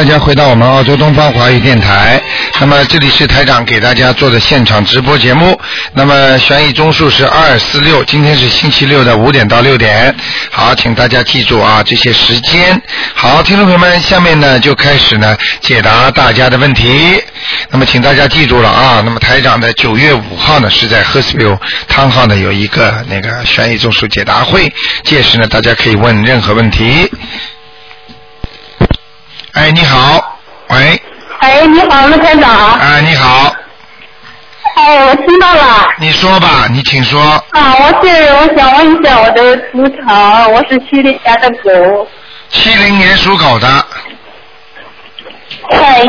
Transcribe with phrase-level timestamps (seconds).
[0.00, 2.18] 大家回到我们澳洲东方华语电台。
[2.58, 5.60] 那么这里是台长给大家做的现场直播节目。
[5.92, 10.16] 那么悬疑综述是二四六，今天是星期六的五点到六点。
[10.50, 12.80] 好，请大家记住啊这些时间。
[13.14, 17.22] 好，听众朋友们，下面呢就开始呢解答大家的问题。
[17.68, 19.02] 那么请大家记住了啊。
[19.04, 24.72] 那么台长的九月五号呢是在 h e r s v i l l e 汤号呢有一个那个悬疑综述解答会，
[25.04, 27.06] 届时呢大家可以问任何问题。
[29.60, 30.38] 哎，你好，
[30.68, 31.02] 喂。
[31.40, 32.80] 哎，你好，陆台长。
[32.80, 33.54] 哎，你好。
[34.76, 35.86] 哎，我听到了。
[35.98, 37.20] 你说吧，你请说。
[37.50, 42.08] 啊，我是我想问一下我的图腾，我是七零年的狗。
[42.48, 43.68] 七零年属狗的。
[45.72, 46.08] 哎。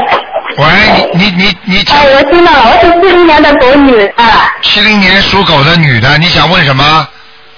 [0.57, 1.83] 喂，你你你你。
[1.91, 4.49] 哎，我听到了，我是七零年的狗女啊。
[4.61, 7.05] 七零年属狗的女的，你想问什么？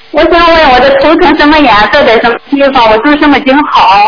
[0.10, 4.08] 我想问我的图腾什么颜色，在什么地方，我住什么经好？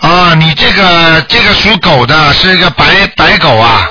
[0.00, 2.84] 啊，你这个这个属狗的是一个白
[3.16, 3.90] 白狗啊。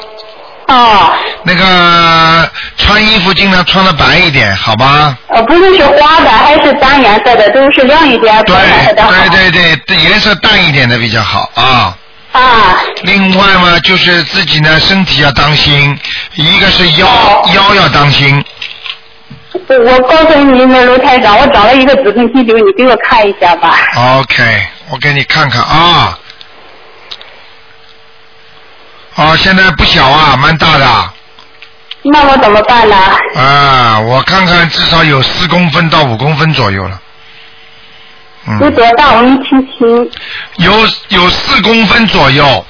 [0.68, 1.14] 哦。
[1.44, 5.18] 那个穿衣服尽量穿的白一点，好吧？
[5.30, 9.12] 呃，不论是花的还是单颜色的，都是亮一点，对白色的好。
[9.30, 11.98] 对对对，颜色淡一点的比较好啊。
[12.34, 12.78] 啊。
[13.04, 15.98] 另外嘛，就是自己呢身体要当心，
[16.36, 18.44] 一个是腰哦腰要当心。
[19.70, 23.76] 我我告诉你那卢台长，我找了一个子宫肌瘤，你给我看一下吧。
[23.96, 24.44] OK，
[24.90, 26.18] 我给你看看啊。
[29.16, 31.14] 哦，现在不小啊，蛮大的
[32.04, 32.96] 那我怎么办呢？
[33.36, 37.02] 啊，我看看至少有四公分到五公分左右了。
[38.48, 39.14] 嗯，有多大？
[39.16, 40.12] 我没听清。
[40.58, 40.72] 有
[41.10, 42.66] 有四公分左右，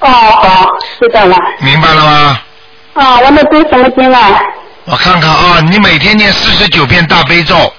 [0.00, 0.66] 哦，好，
[0.98, 1.36] 知道了。
[1.60, 2.40] 明白了吗？
[2.94, 4.40] 啊，我们读什么经啊？
[4.86, 7.72] 我看看啊，你每天念四十九遍大悲咒，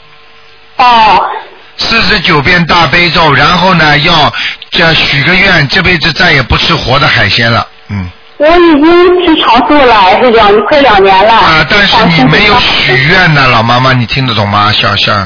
[0.78, 1.30] 哦，
[1.78, 4.34] 四十九遍大悲咒，然后呢要
[4.72, 7.68] 这许个愿，这辈子再也不吃活的海鲜了。
[7.90, 8.10] 嗯。
[8.38, 11.34] 我已经吃长素了，是两快两年了。
[11.34, 14.74] 啊，但是你没有许愿呢，老妈妈，你听得懂吗？
[14.74, 15.26] 小小，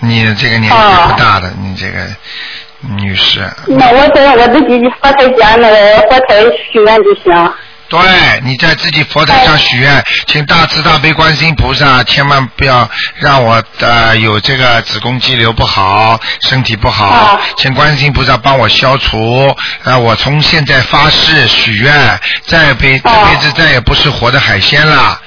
[0.00, 0.76] 你这个年纪
[1.06, 2.00] 不大的，你这个
[2.96, 3.48] 女士。
[3.68, 6.42] 那我在我自己佛台前那个佛台
[6.72, 7.52] 许愿就行。
[7.88, 8.00] 对，
[8.44, 19.56] 你在自己佛台上许愿，请大慈大悲观世音菩萨千万不要让我呃有这个子宫肌瘤不好，身体不好，啊请观世音菩萨帮我消除。
[19.84, 25.18] 呃，我从现在发誓许愿，再辈这辈子再也不吃活的海鲜了。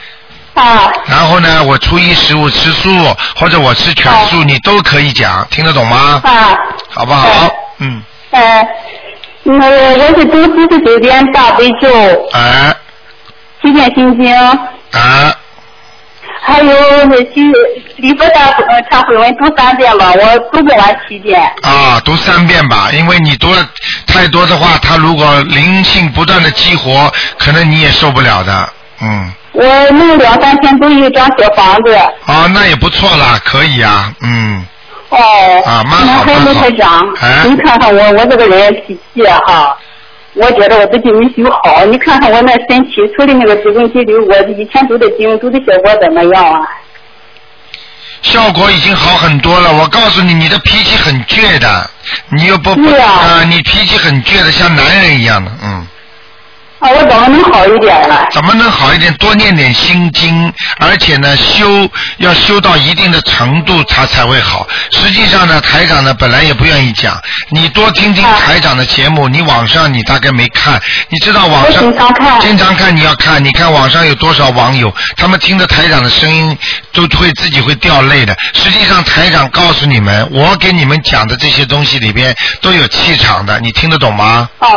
[0.53, 0.91] 啊。
[1.07, 2.89] 然后呢，我初一十五吃素，
[3.35, 6.21] 或者我吃全素，你都可以讲，听得懂吗？
[6.23, 6.55] 啊。
[6.89, 7.49] 好不好？
[7.79, 8.67] 嗯，呃，
[9.43, 11.89] 那个我是读四十九遍大悲咒，
[12.31, 12.73] 啊
[13.61, 15.33] 七遍心经，啊，
[16.41, 16.73] 还有
[17.05, 17.51] 那许
[17.97, 21.39] 礼佛大呃忏悔文读三遍吧，我读不完七遍。
[21.61, 23.67] 啊，读三遍吧，因为你读了
[24.07, 28.69] 太多的话，它如果灵性不断的激活，可能你也受不了的。
[29.01, 31.95] 嗯，我弄两三天读一张小房子。
[32.25, 34.65] 啊，那也不错啦，可以啊，嗯，
[35.11, 35.63] 哦。
[35.65, 39.77] 啊蛮好那还有蛮好台长，哎你看看我我这个人脾气哈，
[40.33, 41.85] 我觉得我自己没修好。
[41.85, 46.59] 你看看我那身体，除了那个子宫肌瘤，我以前读的经读的效果怎么样啊？
[48.21, 49.73] 效果已经好很多了。
[49.73, 51.89] 我告诉你，你的脾气很倔的，
[52.29, 55.87] 你又不啊，你脾气很倔的，像男人一样的，嗯。
[56.81, 58.27] 啊，我怎么能好一点了？
[58.31, 59.13] 怎么能好一点？
[59.17, 61.87] 多念点心经，而且呢，修
[62.17, 64.67] 要修到一定的程度，它才会好。
[64.89, 67.15] 实际上呢，台长呢本来也不愿意讲，
[67.49, 69.29] 你多听听台长的节目。
[69.29, 76.57] 你网上你大概没看，你知道网上经常看经常看你要看，你看网上有多少网友，他们听着台长的声音
[76.93, 78.35] 都会自己会掉泪的。
[78.55, 84.49] 实际上台长告诉你们，我给你们讲的这些东西里边都有气场的，你听得懂吗？
[84.57, 84.67] 哦。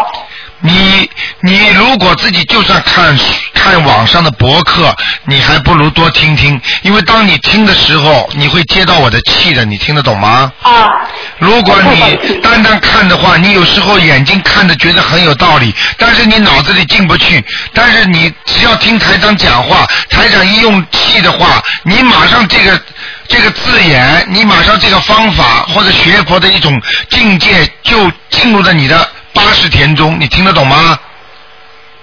[0.61, 1.09] 你
[1.43, 3.17] 你如果自己就算看
[3.53, 4.95] 看网上的博客，
[5.27, 10.51] 你还不如多听听，因为当你听的时候，你会接到我的气的，你听得懂吗？
[10.63, 10.89] 啊。
[11.39, 17.45] 如果你单单看的话，你有时候眼睛看着觉得很有道理，但是你脑子里进不去。
[17.73, 22.81] 但是你只要听台长讲话，台长一用气的话，你马上这个
[23.29, 26.81] 这个字眼，你马上这个方法或者学佛的一种
[27.11, 30.99] 境界就进入了你的八十田中，你听得懂吗？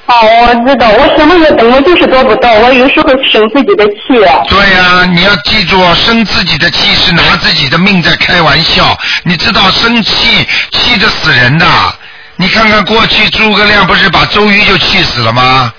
[0.08, 4.20] 哦，我知道，我什么也懂，我就是做不到，我有时候生自己的气。
[4.50, 8.98] 对呀、你要记住，生自己的气是拿自己的命在开玩笑。
[9.24, 11.66] 你知道生气气得死人的。
[12.36, 15.72] 你看看过去诸葛亮不是把周瑜就气死了吗？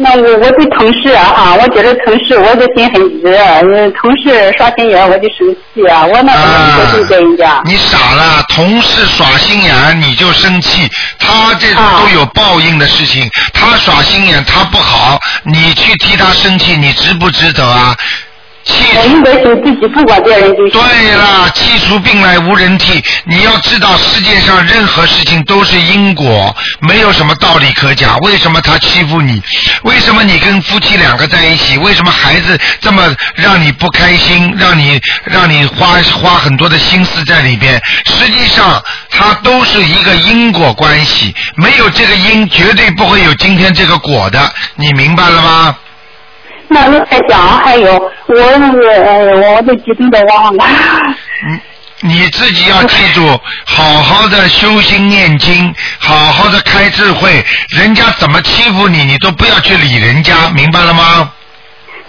[0.00, 7.60] 那我我对同事啊哈，我觉得同事我的心很热，嗯同事耍心眼我就生气啊，我那怎么对对人家？
[7.64, 17.96] 你傻了，同事耍心眼你就生气，他这都有报应的事情，他耍心眼他不好，你去替他生气，你值不值得啊？
[18.68, 20.80] 气我应该是自己不管别人就行。
[20.80, 23.02] 对了，气出病来无人替。
[23.24, 28.18] 你要知道，世界上任何事情都是因果，没有什么道理可讲。
[28.20, 29.42] 为什么他欺负你？
[29.82, 31.78] 为什么你跟夫妻两个在一起？
[31.78, 33.02] 为什么孩子这么
[33.34, 34.54] 让你不开心？
[34.58, 37.80] 让你让你花花很多的心思在里边？
[38.04, 41.34] 实际上，它都是一个因果关系。
[41.56, 44.52] 没有这个因，绝对不会有今天这个果的。
[44.76, 45.76] 你明白了吗？
[46.70, 50.64] 那你再讲，还有我那个，呃，我都激动的忘了。
[52.02, 57.44] 你你自己要记住，好好的修心念经，好好的开智慧。
[57.70, 61.32] 人家怎么欺负你，你都不要去理人家，明白了吗？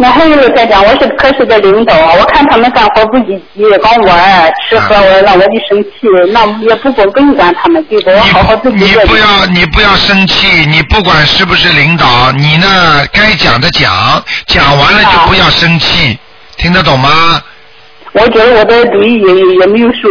[0.01, 8.10] 那还有一个再讲，我是科室的领导，我看他们干活不积极，光玩儿吃喝，我让我就生气，那也不管不用管他们，对不？
[8.10, 9.06] 我好好自己你做。
[9.07, 16.18] 不要你不要生气，你不管是不是领导，你呢该讲的讲，讲完了就不要生气，
[16.56, 17.44] 听得懂吗？
[18.13, 20.10] 我觉得我的嘴也也没有说，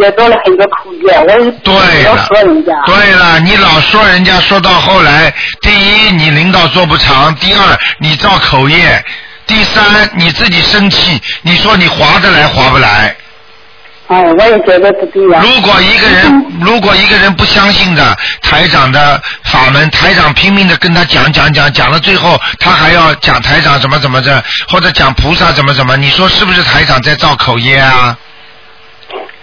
[0.00, 5.32] 也做了很多口业，我对老了说人家。，对了，你老说人家说到后来，
[5.62, 7.60] 第一你领导做不长，第二
[8.00, 9.02] 你造口业，
[9.48, 13.16] 第三你自己生气，你说你划得来划不来？
[14.08, 28.16] 哎，我也觉得不对呀、如果一个人如果一个人不相信的台长的法门，台长拼命的跟他讲讲讲，讲了最后他还要讲台长怎么怎么着，或者讲菩萨怎么怎么，你说是不是台长在造口业啊？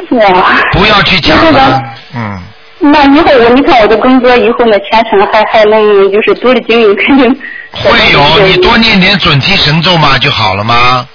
[0.10, 0.60] 是啊。
[0.72, 1.80] 不要去讲了，
[2.16, 2.44] 嗯。
[2.80, 7.40] 那以后我你看我的工作以后呢，前程还还能就是读了经营，肯定
[7.76, 11.08] 会有，你多念点准提神咒嘛就好了吗？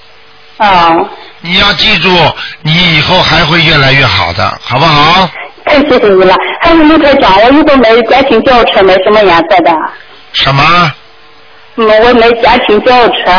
[0.58, 0.94] 啊。
[1.42, 2.10] 你要记住，
[2.60, 5.28] 你以后还会越来越好的，好不好？
[5.64, 6.34] 太谢谢你了。
[6.60, 9.72] 还有卢台长，我如果买家庭轿车买什么颜色的？
[10.34, 10.92] 什么？
[11.76, 13.30] 嗯，我买家庭轿车。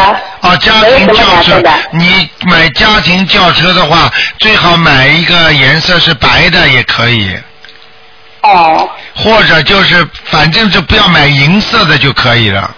[0.41, 7.37] 啊，家庭轿车的，你买家庭轿车的话，最好买一个颜色是白的也可以，
[8.41, 12.75] 哦，或者就是反正就不要买银色的就可以了。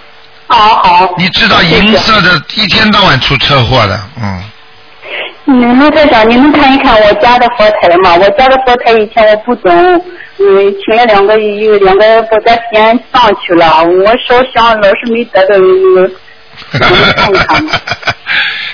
[0.53, 1.13] 好好。
[1.17, 4.43] 你知道银色的一天到晚出车祸的，嗯。
[5.45, 8.15] 嗯，卢台长，你们看一看我家的佛台嘛？
[8.15, 9.71] 我家的佛台以前我不懂，
[10.39, 15.55] 嗯，请了两个有两个佛台先上去了，我烧香老是没得到？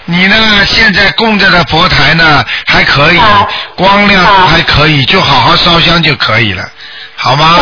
[0.06, 0.36] 你呢？
[0.66, 6.64] 现在供着的佛台呢还可以，啊光亮啊还可以，就好好烧香就可以了，
[7.16, 7.58] 好吗？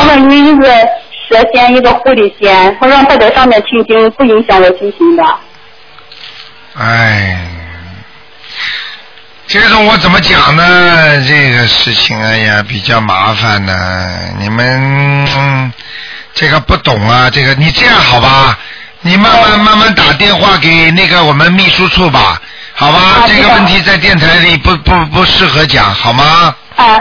[1.29, 5.23] 蛇仙，一个狐狸仙，我让他在上面听经，不影响我修行的。
[6.79, 7.37] 哎，
[9.47, 11.25] 这种我怎么讲呢？
[11.27, 14.17] 这个事情，哎呀，比较麻烦呢。
[14.39, 15.73] 你们、
[16.33, 18.57] 这个不懂啊，这个你这样好吧？
[19.01, 22.41] 你慢慢慢慢打电话给那个我们秘书处吧，
[22.73, 23.25] 好吧？
[23.27, 26.55] 这个问题在电台里不不不适合讲，好吗？
[26.75, 26.97] 啊，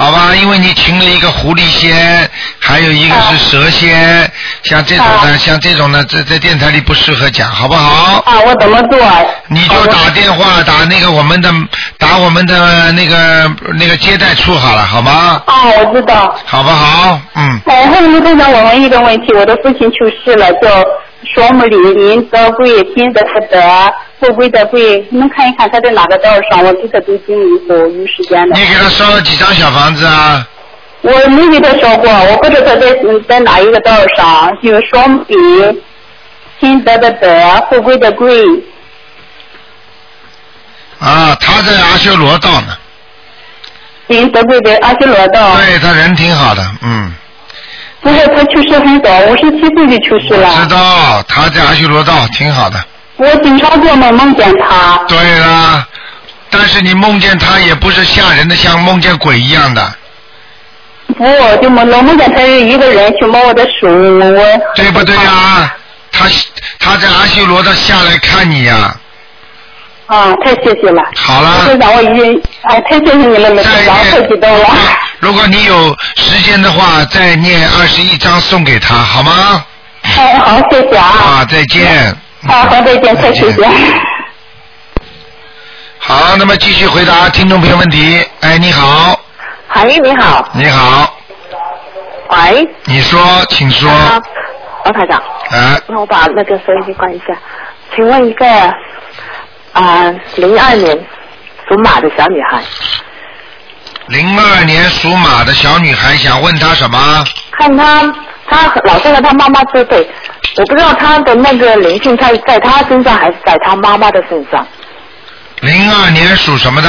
[0.00, 2.26] 好吧，因为你请了一个狐狸仙，
[2.58, 4.32] 还有一个是蛇仙，
[4.62, 8.18] 像这种的，啊像这种的，在在电台里不适合讲，好不好？
[8.24, 8.98] 啊，我怎么做？
[9.48, 11.52] 你就打电话打那个我们的
[11.98, 15.42] 打我们的那个那个接待处好了，好吗？
[15.44, 16.34] 啊，我知道。
[16.46, 17.20] 好不好？
[17.34, 20.82] 嗯，哎，还有卢队长，我问一个问题，我的父亲去世了，叫
[21.34, 23.60] 双木林林德贵，金德福德，
[24.20, 26.62] 富贵的贵，你们看一看他在哪个道上？
[26.62, 28.66] 我给他读经以后有时间的你。
[28.66, 30.46] 给他烧了几张小房子啊？
[31.02, 35.82] 我没给他说过，我不知道他在嗯在哪一个道上，有双木林，
[36.60, 37.28] 金德的德，
[37.70, 38.44] 富贵的贵。
[40.98, 42.76] 啊，他在阿修罗道呢。
[44.08, 45.56] 林德贵的阿修罗道。
[45.56, 47.14] 对他人挺好的，嗯，
[48.02, 50.68] 不是他去世很早，五十七岁就去世我知。
[50.68, 52.78] 道他在阿修罗道挺好的。
[53.20, 54.96] 我经常做梦梦见他。
[55.06, 55.86] 对啦，
[56.50, 59.92] 但是你梦见他也不是吓人的，像梦见鬼一样的，
[61.16, 61.24] 不，
[61.62, 64.60] 就梦老梦见他一个人去摸我的手，我。
[64.74, 65.76] 对不对啊？
[66.12, 66.26] 他
[66.78, 68.96] 他在阿修罗的下来看你呀、
[70.06, 71.02] 啊，太谢谢了。
[71.14, 74.66] 好了队长，我已经哎，太谢谢你了，队再长，太激动了。，
[75.20, 79.64] 如果你有时间的话，再念二十一章送给他，好吗？
[80.02, 81.06] 哎，好，谢谢啊。
[81.06, 82.16] 啊，再见。
[82.48, 83.66] 啊，好， 再见，太谢谢。
[85.98, 88.24] 好，那么继续回答听众朋友问题。
[88.40, 89.18] 哎，你好，
[89.76, 91.14] 喂，你好，你好，
[92.30, 93.20] 喂，你说，
[93.50, 93.90] 请说。
[93.90, 94.20] 啊
[94.82, 95.18] 王台长，
[95.50, 97.36] 啊，那我把那个收音机关一下。
[97.94, 98.46] 请问一个
[99.74, 100.98] 啊，零、二年
[101.68, 102.62] 属马的小女孩，
[104.06, 107.22] 零二年属马的小女孩想问她什么？
[107.52, 108.00] 看她，
[108.50, 110.04] 她老是和他妈妈作对，
[110.56, 114.66] 我不知道他的那个灵性在在他身上还是在他妈妈的身上。
[115.60, 116.88] 零二年属什么的？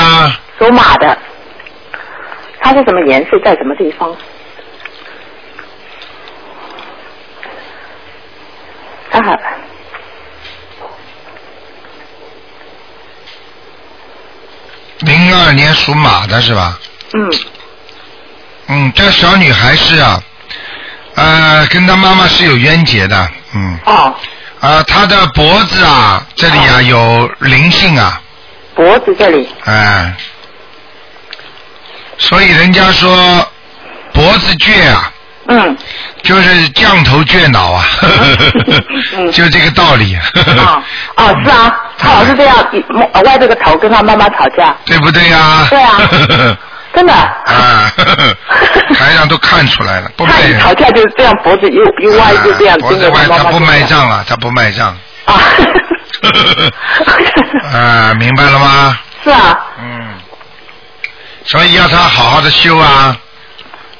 [0.57, 1.15] 属马的，
[2.59, 4.15] 他是什么颜色，在什么地方？
[9.11, 9.37] 它还
[14.99, 16.79] 零二年属马的是吧？
[17.13, 17.29] 嗯
[18.67, 20.23] 嗯，这小女孩是啊，
[21.15, 24.13] 呃，跟他妈妈是有冤结的，嗯，哦，
[24.59, 28.21] 啊，他的脖子啊，这里啊有灵性啊，
[28.75, 29.47] 脖子这里。
[29.65, 30.15] 哎、
[32.17, 33.45] 所以人家说
[34.13, 35.11] 脖子倔啊，
[35.47, 35.77] 嗯。
[36.23, 37.83] 就是降头倔脑啊，
[39.17, 39.29] 嗯。
[39.33, 40.83] 就这个道理，哦
[41.15, 42.55] 哦是啊，他老是这样
[43.13, 45.67] 呃歪着个头跟他妈妈吵架，对不对呀？
[45.69, 45.97] 对啊
[46.93, 47.13] 真的。
[47.13, 47.91] 啊，
[48.95, 54.97] 台上都看出来了，不他卖一吵架就是这样脖子又又歪就这样啊脖子歪，他不卖账了，他不卖账。
[55.25, 55.33] 啊。
[57.73, 58.99] 啊，明白了吗？
[59.23, 60.13] 是啊，嗯，
[61.45, 63.15] 所以要他好好的修啊。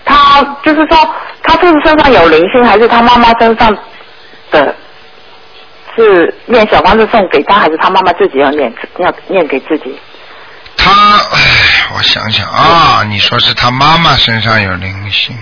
[0.06, 3.76] 他就是说，他是身上有灵性，还是他妈妈身上
[4.52, 4.76] 的？
[5.94, 10.00] 是念小房子送给他，还是他妈妈自己要念要念给自己？
[10.78, 11.40] 他，哎，
[11.94, 15.38] 我想想啊，你说是他妈妈身上有灵性，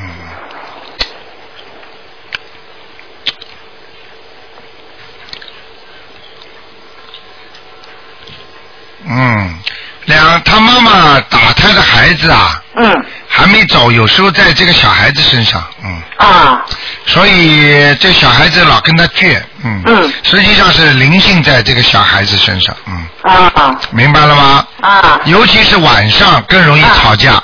[9.06, 9.60] 嗯，
[10.06, 13.06] 两他妈妈打他的孩子啊，嗯。
[13.40, 16.62] 还没走，有时候在这个小孩子身上，嗯，啊。
[17.06, 20.14] 所以这小孩子老跟他倔，嗯，嗯。
[20.24, 23.76] 实际上是灵性在这个小孩子身上，嗯，啊。
[23.92, 24.68] 明白了吗？
[24.82, 25.20] 啊。
[25.26, 27.42] 尤其是晚上更容易吵架，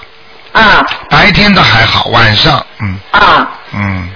[0.51, 0.83] 啊。
[1.09, 2.99] 白天倒还好，晚上，嗯。
[3.11, 3.47] 啊。
[3.73, 4.09] 嗯，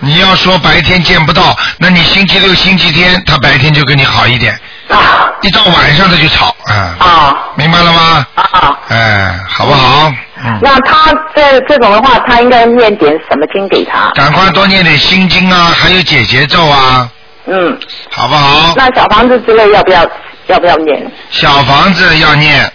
[0.00, 8.26] 你要说白天见不到，那你星期六、星期天他白天就跟你好一点，啊一到晚上他就吵，啊，啊明白了吗？
[8.34, 8.78] 啊！
[8.88, 10.12] 哎，好不好？
[10.44, 14.10] 嗯，那他这这种的话，他应该念点什么经给他？
[14.14, 17.08] 赶快多念点心经啊，还有解结咒啊，
[17.46, 17.78] 嗯，
[18.10, 18.72] 好不好？
[18.76, 20.08] 那小房子之类要不要
[20.46, 21.10] 要不要念？
[21.30, 22.70] 小房子要念，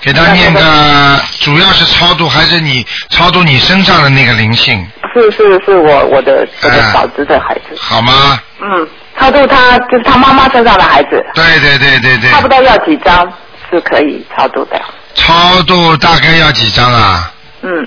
[0.00, 7.76] 给他念个，主要是超度，还是你超度你身上的那个灵性，是是是我我的我的哎嫂子的孩子。
[7.78, 8.38] 好吗？
[8.60, 13.32] 嗯，超度他就是他妈妈身上的孩子，对对对对对差，不多要几张
[13.70, 14.80] 是可以超度的。
[15.14, 17.32] 超度大概要几张啊？
[17.62, 17.86] 嗯，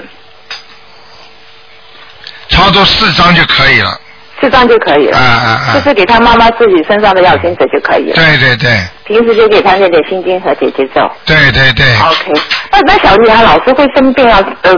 [2.50, 4.00] 超度四张就可以了。
[4.40, 5.26] 四张就可以啊了。
[5.26, 5.74] 啊啊！
[5.74, 8.16] 就是给他妈妈自己身上的要经者就可以了。
[8.16, 11.02] 对对对平时就给他念点心经和姐姐咒。
[11.26, 12.42] 对对对，OK，
[12.72, 14.72] 那那小女孩老是会生病啊，呃，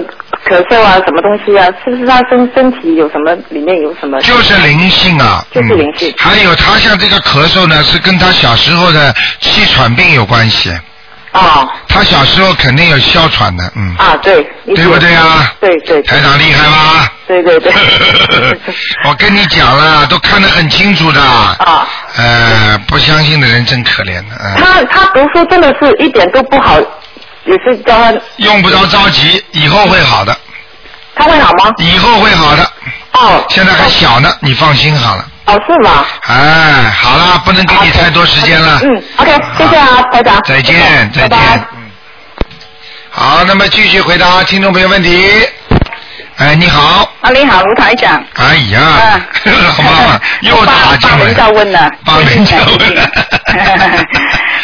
[0.48, 1.68] 咳嗽啊，什么东西啊？
[1.84, 4.20] 是不是她身身体有什么里面有什么？
[4.22, 5.46] 就是灵性啊。
[5.52, 10.72] 就是灵性嗯还有她像这个咳嗽呢，是跟她小时候的气喘病有关系。
[11.32, 13.96] 啊他小时候肯定有哮喘的，嗯。
[13.98, 14.44] 啊，对，
[14.76, 15.54] 对不对啊？
[15.62, 17.12] 对对台长厉害吧？
[17.28, 17.72] 对对对。
[19.08, 21.22] 我跟你讲了，都看得很清楚的。
[21.22, 24.36] 啊，呃，不相信的人真可怜的。
[24.40, 26.78] 嗯他他读书真的是一点都不好，
[27.46, 30.36] 也是教他，用不着着急，以后会好的，
[31.16, 31.72] 他会好吗？
[31.78, 32.72] 以后会好的。
[33.14, 35.26] 哦，现在还小呢，你放心好了。
[35.46, 36.06] 哦是吗？
[36.28, 38.80] 哎，好了，不能给你太多时间了。
[38.84, 40.40] 嗯，OK，谢谢啊，台长。
[40.44, 41.38] 再见，再见拜拜。
[41.74, 41.92] 嗯。
[43.10, 45.30] 好，那么继续回答听众朋友问题。
[46.38, 47.12] 哎，你好。
[47.22, 48.24] 啊，你好，卢台长。
[48.36, 51.18] 哎呀，啊老妈妈又打进来。
[51.18, 53.12] 帮人家问了，帮人家问了。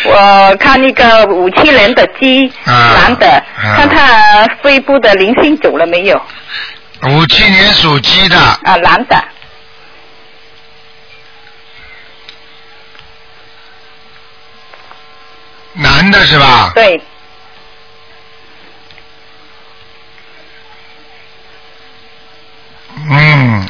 [0.06, 6.22] 我看那个五七年的鸡，啊男的，啊看他肺部的灵性走了没有？
[7.10, 9.24] 五七年属鸡的，啊，男的，
[15.80, 16.72] 男的是吧？
[16.74, 17.00] 对，
[23.10, 23.68] 嗯，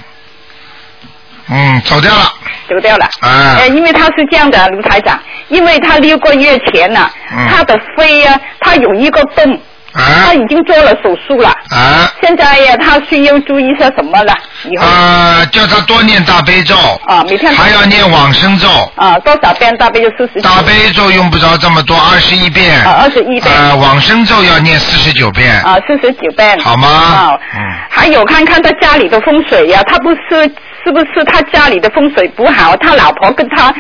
[1.50, 2.34] 嗯，走掉了。
[2.70, 3.06] 走掉了。
[3.22, 9.62] 啊呃，因为他是这样的，卢台长，因为他六个月前呢、嗯他的肺啊，他有一个洞，
[9.94, 14.34] 啊他已经做了手术了，啊现在呀，他需要注意些什么了？
[14.66, 15.46] 以后啊！
[15.52, 16.76] 叫他多念大悲咒，
[17.06, 18.68] 啊，每天还要念往生咒。
[18.96, 22.84] 啊，多少遍大悲咒四十大悲咒用不着这么多，二十一遍。
[22.84, 25.62] 啊，二十一遍呃，往生咒要念四十九遍。
[25.62, 26.60] 啊，四十九遍。
[26.60, 30.52] 好吗啊，嗯还有看看他家里的风水呀、他不是
[30.88, 32.74] 是不是他家里的风水不好？
[32.78, 33.74] 他老婆跟他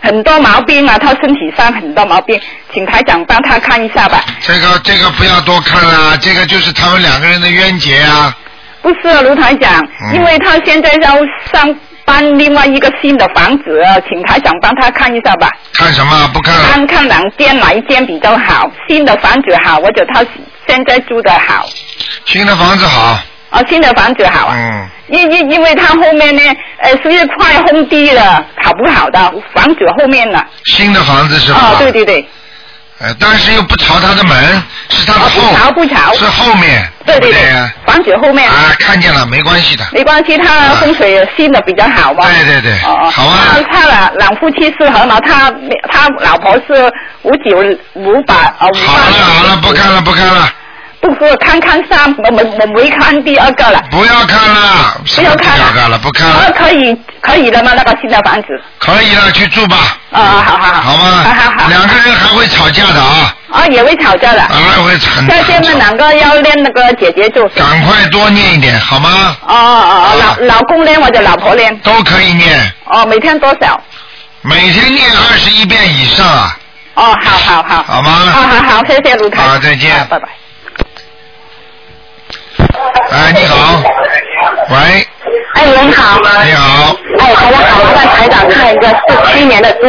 [0.00, 2.40] 很多毛病啊，他身体上很多毛病，
[2.72, 4.22] 请台长帮他看一下吧。
[4.40, 8.32] 这个这个不要多看了，这个就是他们两个人的冤结啊。
[8.82, 11.16] 不是啊，卢台长，嗯因为他现在要
[11.52, 15.50] 上搬另外一个新的房子，啊请台长帮他看一下吧。
[15.72, 16.30] 看什么？
[16.32, 16.68] 不看了。
[16.70, 20.24] 看看两间哪一间比较好，新的房子好，或者他
[20.68, 21.66] 现在住的好，
[22.26, 23.18] 新的房子好。
[23.54, 24.54] 啊，新的房子好啊。
[24.56, 26.42] 嗯，因因因为他后面呢，
[26.78, 29.18] 呃，是一块空地了，好不好的
[29.54, 30.42] 房子后面呢？
[30.64, 31.58] 新的房子是吧？
[31.58, 32.28] 啊，对对对，
[32.98, 35.42] 呃，但是又不朝他的门，是他的啊后。
[35.42, 36.90] 不朝不朝是后面。
[37.06, 37.40] 对对对
[37.86, 38.48] 房子后面。
[38.48, 39.84] 啊，看见了，没关系的。
[39.92, 42.26] 没关系，他风水新的比较好嘛。
[42.26, 45.52] 对对对哦，好啊他他两两夫妻是合嘛，他
[45.92, 46.90] 他老婆是
[47.22, 47.58] 五九
[47.92, 50.48] 五百啊五好了好了，不看了不看了，
[51.12, 53.82] 不是看看三，我我我没看第二个了。
[53.90, 57.72] 不要看了，不要看了不要看了，不看啊，了，可以可以了吗？
[57.76, 58.48] 那个新的房子？
[58.78, 59.76] 可以了，去住吧，
[60.12, 60.80] 啊，好好好。
[60.82, 61.24] 好吗？
[61.24, 61.68] 好好好。
[61.68, 64.40] 两个人还会吵架的啊，啊，也会吵架的。
[64.42, 64.50] 啊，
[64.84, 67.46] 会很在下面很吵两个要练那个姐姐咒。
[67.56, 69.36] 赶快多念一点，好吗？
[69.46, 71.76] 哦哦哦，老老公练或者老婆练。
[71.80, 73.80] 都可以念，哦，每天多少？
[74.42, 76.56] 每天念二十一遍以上啊，
[76.94, 77.82] 哦，好好好。
[77.82, 78.10] 好吗？
[78.32, 79.42] 好好好，谢谢卢台。
[79.42, 80.28] 好再见拜拜。
[83.10, 83.82] 哎，你好，
[84.70, 85.06] 喂，
[85.54, 86.20] 哎，你好。
[86.44, 88.94] 你好，哎，台长好，麻烦台长看一个四
[89.32, 89.86] 七年的猪，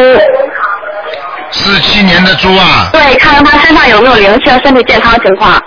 [1.52, 5.62] 四七年的猪啊，对，看看他身上有没有灵性，身体健康情况。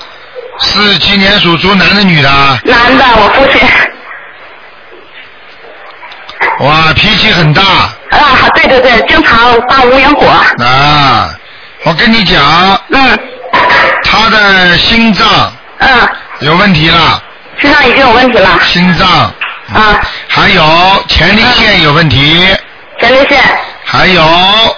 [0.61, 2.58] 四七年属猪，男的女的啊？
[2.64, 3.68] 男的，我父亲。
[6.61, 10.26] 哇，脾气很大啊，对对对，经常发无影火。
[10.64, 11.30] 啊！
[11.85, 12.42] 我跟你讲，
[12.90, 13.18] 嗯
[14.02, 15.26] 他的心脏
[15.78, 15.88] 嗯，
[16.40, 17.23] 有问题了，
[17.59, 18.59] 身上已经有问题了。
[18.64, 19.09] 心脏
[19.75, 22.47] 啊，还有前列腺有问题，
[23.00, 23.38] 前列腺。
[23.85, 24.23] 还有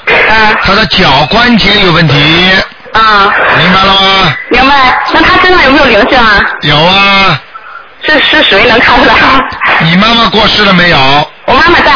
[0.07, 2.15] 嗯他的脚关节有问题，
[2.93, 4.33] 啊，明白了吗？
[4.51, 4.75] 明白。
[5.13, 6.41] 那他身上有没有灵性啊？
[6.63, 7.41] 有啊，
[8.07, 9.15] 是是谁能看出来？
[9.83, 10.99] 你妈妈过世了没有？
[11.47, 11.93] 我妈妈在。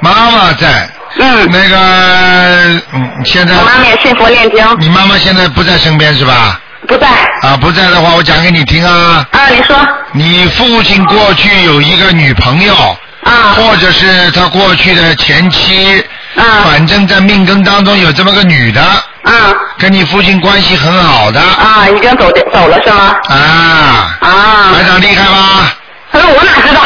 [0.00, 0.88] 妈妈在。
[1.18, 1.50] 嗯。
[1.50, 1.76] 那个，
[2.94, 4.76] 嗯，现在我妈妈也信佛念经。
[4.80, 6.60] 你妈妈现在不在身边是吧？
[6.88, 7.06] 不在。
[7.42, 9.24] 啊，不在的话，我讲给你听啊。
[9.30, 9.76] 啊，你说。
[10.12, 12.74] 你父亲过去有一个女朋友，
[13.22, 13.54] 啊。
[13.54, 16.02] 或者是他过去的前妻，
[16.34, 16.64] 啊。
[16.64, 19.54] 反正在命根当中有这么个女的，啊。
[19.78, 21.38] 跟你父亲关系很好的。
[21.40, 23.14] 啊，已经走的走了是吗？
[23.28, 24.18] 啊。
[24.20, 24.72] 啊。
[24.72, 25.72] 班长厉害吧？
[26.10, 26.80] 那我哪知道？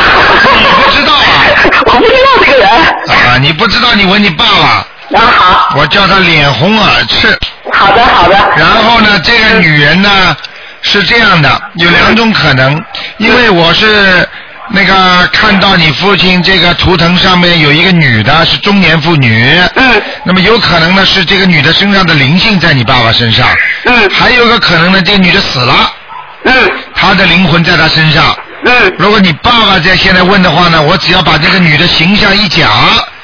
[0.58, 1.22] 你不知道啊？
[1.86, 2.68] 我不知道这个人。
[2.68, 5.18] 啊，你不知道，你问你爸爸。
[5.18, 5.74] 啊好。
[5.78, 7.38] 我叫他脸红耳赤。
[7.72, 8.36] 好的好的。
[8.56, 10.36] 然后呢，这个女人呢
[10.82, 12.80] 是这样的，有两种可能，
[13.18, 14.26] 因为我是
[14.70, 19.60] 那个看到你父亲这个图腾上面有一个女的，是中年妇女。
[19.74, 20.02] 嗯。
[20.24, 23.48] 那么有可能呢是这个女的身上的灵性在你爸爸身上。
[23.84, 24.10] 嗯。
[24.10, 25.92] 还有个可能呢，这个女的死了。
[26.44, 26.54] 嗯。
[26.94, 28.36] 她的灵魂在她身上。
[28.64, 28.94] 嗯。
[28.98, 32.70] 如果你爸爸在现在问的话呢，我只要把这个女的形象一讲。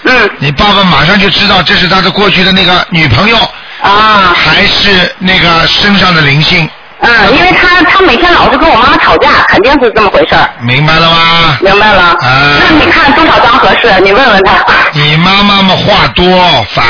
[0.05, 0.31] 嗯。
[0.39, 3.37] 你爸爸马上就知道这是他的过去的那个女朋友。
[3.83, 4.35] 啊。
[4.37, 6.69] 还是那个身上的灵性。
[7.01, 10.51] 嗯，因为他他每天老是跟我妈妈吵架，肯定是这么回事儿。
[10.63, 11.57] 明白了吗？
[11.61, 12.03] 明白了。
[12.03, 12.17] 啊。
[12.59, 14.01] 那你看多少张合适？
[14.01, 14.55] 你问问他。
[14.93, 16.27] 你妈妈嘛话多
[16.75, 16.85] 烦。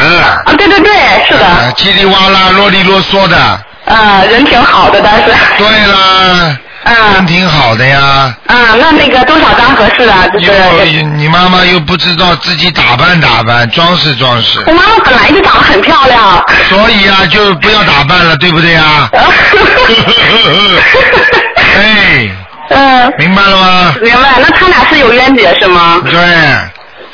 [0.46, 0.92] 啊，对对对，
[1.29, 1.44] 是的。
[1.44, 3.37] 啊叽里哇啦啰里啰嗦的。
[3.37, 5.24] 啊，人挺好的，但是。
[5.59, 6.57] 对啦。
[7.27, 7.98] 挺好的呀。
[8.46, 10.27] 啊，那那个多少张合适啊？
[10.33, 10.53] 就是。
[10.92, 14.61] 又你妈妈又不知道自己打扮打扮，装饰装饰。
[14.66, 16.42] 我妈妈本来就长得很漂亮。
[16.68, 19.11] 所以啊，就不要打扮了，对不对啊？
[21.77, 22.29] 哎。
[22.70, 23.12] 嗯。
[23.18, 23.94] 明白了吗？
[24.03, 26.01] 明白，那他俩是有冤结是吗？
[26.05, 26.18] 对。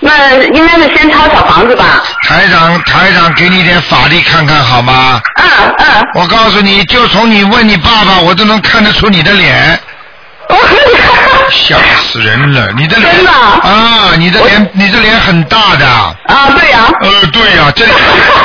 [0.07, 2.03] 那应该是先抄小房子吧？
[2.29, 5.19] 台长，台长给你点法力看看好吗？
[5.37, 6.07] 嗯嗯。
[6.15, 9.81] 我告诉你，就从你问你爸爸，我都能看得出你的脸。
[11.51, 12.71] 吓死人了！
[12.77, 15.87] 你的脸真的啊，你的脸，你的脸很大的。
[15.87, 17.93] 啊，对呀、呃，对呀、这里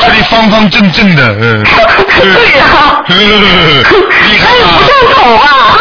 [0.02, 1.63] 这里方方正正的，呃。
[2.19, 2.65] 对呀、
[3.08, 4.88] 呃厉害哎，吧不？
[4.88, 5.79] 像丑啊。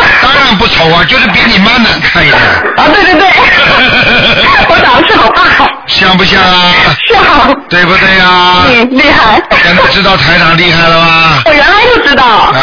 [0.56, 2.38] 不丑啊，就是比你妈难看一点。
[2.76, 3.28] 啊，对对对，
[4.68, 5.42] 我长得是好大。
[5.86, 6.72] 像不像啊？
[7.08, 7.54] 像。
[7.68, 8.64] 对不对呀？
[8.68, 9.40] 嗯，厉害。
[9.62, 11.42] 现在知道台长厉害了吧？
[11.46, 12.24] 我原来就知道。
[12.24, 12.54] 啊，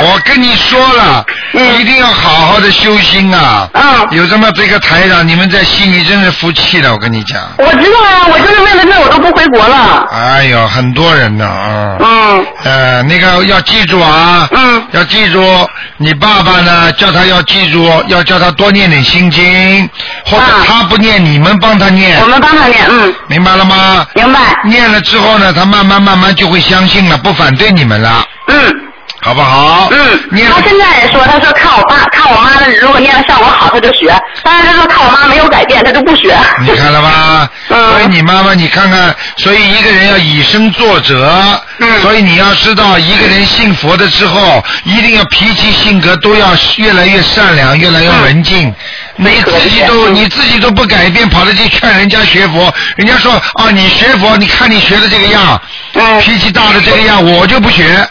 [0.00, 3.68] 我跟你说了， 嗯一定要好好的修心啊！
[3.74, 7.40] 嗯有这么这个台长，你们在悉尼真是服气了，我跟你讲。
[7.58, 10.06] 我知道啊，我就是为了这我都不回国了。
[10.12, 11.96] 哎呦，很多人呢啊。
[12.00, 19.88] 嗯呃，那个要记住啊，嗯要记住，你爸爸呢，叫他要记住，要叫他多念点心经，
[20.24, 20.64] 或者啊。
[20.66, 22.20] 他不念，你们帮他念。
[22.20, 24.06] 我，们帮他念，嗯，明白了吗？
[24.14, 24.40] 明白。
[24.64, 28.74] 念了之后呢，他慢慢慢慢就会相信了，不反对你们了，嗯
[29.24, 29.88] 好不好？
[29.92, 30.18] 嗯，
[30.52, 34.12] 他现在也说，他说看我爸看我妈的，如果念的效果好，他就学。
[34.42, 36.36] 但是他说看我妈没有改变，他就不学。
[36.60, 37.48] 你看了吧？
[37.70, 41.30] 嗯所以你妈妈，你看看，所以一个人要以身作则。
[41.78, 48.72] 嗯所以你要知道，一个人信佛的之后，一定要脾气性格都要越来越善良，越来越文静。
[49.16, 55.60] 你自己都嗯你自己都不改变，跑着去劝人家学佛，人家说啊，你学佛，你看你学的这个样，
[55.94, 58.06] 嗯脾气大的这个样，我就不学，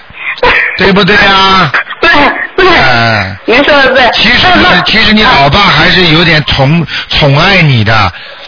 [0.81, 1.71] 对不对啊？
[2.01, 2.11] 对
[2.57, 3.37] 对，哎。
[3.45, 4.09] 您说的对。
[4.13, 4.47] 其实
[4.85, 7.93] 其实你老爸还是有点宠宠爱你的，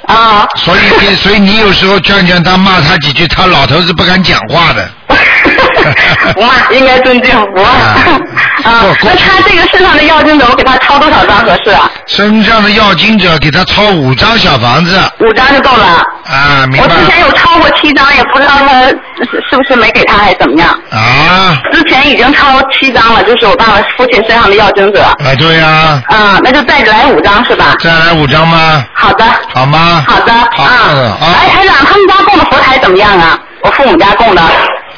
[0.07, 0.47] 啊。
[0.55, 4.89] 所以你所以你有时候劝劝他骂他几句，他老头子不敢讲话的。
[6.33, 7.69] 不骂，应该尊敬不骂。
[7.69, 8.19] 啊
[8.63, 11.89] 啊那他这个身上的药精者，我给他抄多少张合适啊？
[12.07, 15.85] 身上的要精者给他抄五张小房子五张就够了。
[16.25, 18.97] 啊，明我之前有超过七张，也不知道他是
[19.49, 20.69] 是不是没给他还是怎么样。
[20.91, 21.57] 啊？
[21.73, 25.01] 之前已经超七张了，就是我爸爸父亲身上的药精者。
[25.03, 27.75] 啊，对呀、啊，那就再来五张是吧？
[27.81, 28.85] 再来五张吗？
[28.93, 30.03] 好的，好吗？
[30.07, 30.33] 好的。
[30.55, 31.17] 好的啊。
[31.19, 33.37] 啊哎，台长，他们家供的佛台怎么样啊？
[33.61, 34.41] 我父母家供的，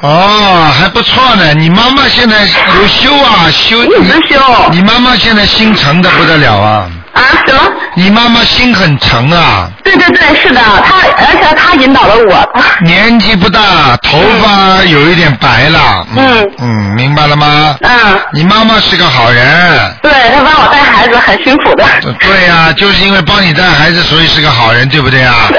[0.02, 1.54] 哦，还不错呢。
[1.54, 3.84] 你妈妈现在有修啊，修。
[3.84, 4.40] 一直修。
[4.72, 6.90] 你妈妈现在心诚的不得了啊！
[7.14, 7.22] 啊？
[7.48, 7.62] 什么？
[7.96, 9.70] 你妈妈心很诚啊。
[9.84, 12.50] 对对对，是的，她而且她引导了我。
[12.84, 16.06] 年纪不大，头发有一点白了。
[16.16, 17.76] 嗯嗯，明白了吗？
[17.82, 17.90] 嗯，
[18.34, 19.96] 你妈妈是个好人。
[20.02, 21.86] 对她帮我带孩子很辛苦的。
[22.20, 25.36] 对呀、就是因为帮你带孩子，所以是个好人，对不对啊？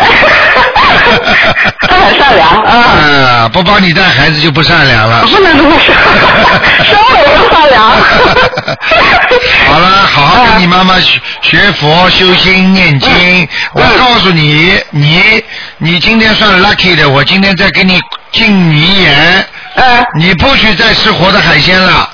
[1.88, 2.72] 他很善良啊。
[2.74, 5.24] 啊，不帮你带孩子就不善良了。
[5.26, 5.94] 不能这么说，
[6.84, 7.90] 生我就善良。
[9.70, 13.10] 好了，好好跟你妈妈学学佛、修心、念经。
[13.10, 13.48] 嗯。
[13.74, 15.44] 我告诉你，你
[15.78, 18.00] 你今天算 lucky 的，我今天再给你
[18.32, 22.10] 敬你一言，嗯，你不许再吃活的海鲜了。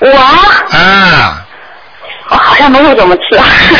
[0.00, 0.10] 我？
[0.76, 1.42] 啊，
[2.28, 3.22] 我好像没有怎么吃。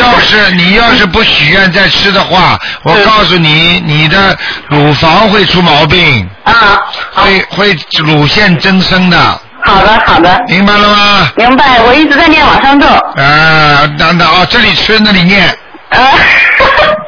[0.00, 4.36] 要是你要是不许愿再吃的话，我嗯告诉你，你的
[4.68, 6.80] 乳房会出毛病，啊，
[7.12, 11.32] 会会乳腺增生的，好的好的，明白了吗？
[11.36, 11.80] 明白。
[11.80, 12.86] 我一直在念往上咒。
[12.86, 15.48] 啊，等等啊，这里吃那里念，
[15.90, 15.98] 啊。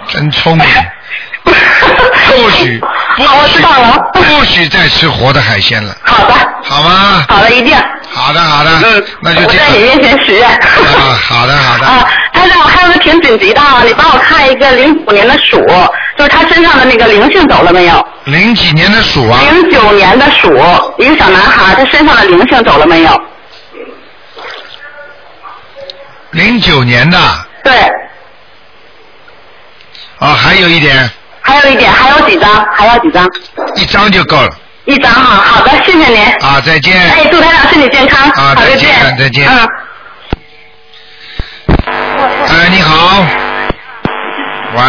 [0.08, 0.66] 真聪明。
[1.46, 2.78] 不许，
[3.16, 4.10] 不好，我知道了。
[4.12, 7.24] 不许再吃活的海鲜了，好的，好吗？
[7.28, 7.76] 好的，一定。
[8.16, 9.66] 好的，好的，嗯，那就这样。
[9.70, 10.48] 在你面前许愿。
[10.48, 11.86] 啊，好的，好的。
[11.86, 15.60] 啊，台长，我还有个挺紧急的啊，你帮我看一个零五年的鼠，
[16.16, 18.08] 就是他身上的那个灵性走了没有？
[18.24, 20.48] 零几年的鼠啊，零九年的鼠，
[20.96, 23.20] 一个小男孩，他身上的灵性走了没有？
[26.30, 27.18] 零九年的
[27.62, 27.74] 对，
[30.20, 31.10] 啊，还有一点，
[31.42, 32.66] 还有一点，还有几张？
[32.72, 33.28] 还要几张？
[33.74, 34.50] 一张就够了
[34.86, 36.22] 一张哈，好的，谢谢您。
[36.40, 36.96] 啊，再见。
[36.96, 38.30] 哎，祝台长身体健康。
[38.34, 39.16] 好，啊再见见。
[39.18, 39.68] 再见嗯。
[42.48, 43.24] 哎，你好。
[44.76, 44.82] 喂，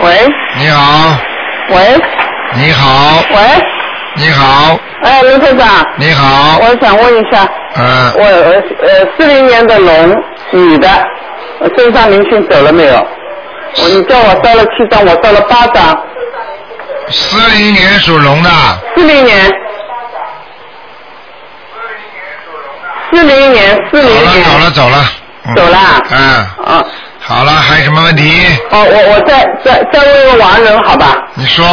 [0.00, 1.16] 喂你好，
[1.70, 1.76] 喂
[2.54, 3.36] 你好，喂，
[4.16, 5.66] 你好，哎，刘科长，
[5.96, 10.14] 你好，我想问一下，嗯、我呃呃四零年的龙
[10.52, 10.88] 女的，
[11.60, 12.94] 我身上灵性走了没有？
[13.78, 15.98] 我你叫我烧了七张，我烧了八张。
[17.10, 18.50] 四零年属龙的，
[18.96, 19.50] 四零年，
[23.12, 25.04] 四零年，四走了零年，走了走了，
[25.46, 25.54] 嗯。
[25.54, 25.78] 走了。
[25.78, 26.18] 啊嗯，
[26.64, 26.84] 啊，
[27.20, 28.44] 好了，还有什么问题？
[28.70, 31.16] 哦，我我再再再问一个亡人，好吧？
[31.34, 31.64] 你说，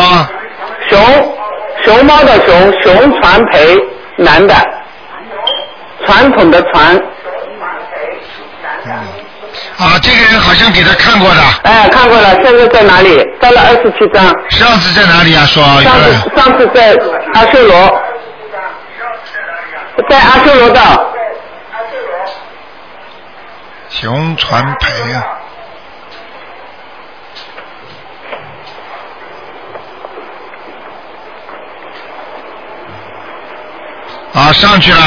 [0.89, 1.35] 熊，
[1.83, 3.75] 熊猫的熊，熊传培，
[4.17, 4.55] 男的，
[6.05, 7.01] 传统的传，
[9.83, 13.19] 啊，这个人好像给他看过的，哎，看过了，现在在哪里？
[13.41, 15.45] 烧了二十七张，上次在哪里啊？
[15.45, 16.95] 说一上次上次在
[17.33, 18.01] 阿修罗，
[20.09, 20.81] 在阿修罗道，
[23.89, 25.23] 熊传培啊。
[34.33, 34.97] 啊，上去了，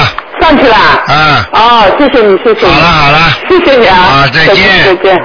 [0.46, 0.76] 上去了。
[1.08, 2.72] 嗯，哦，谢谢你，谢谢你。
[2.72, 3.96] 好了好了，谢谢你啊。
[3.98, 5.20] 啊再见再见。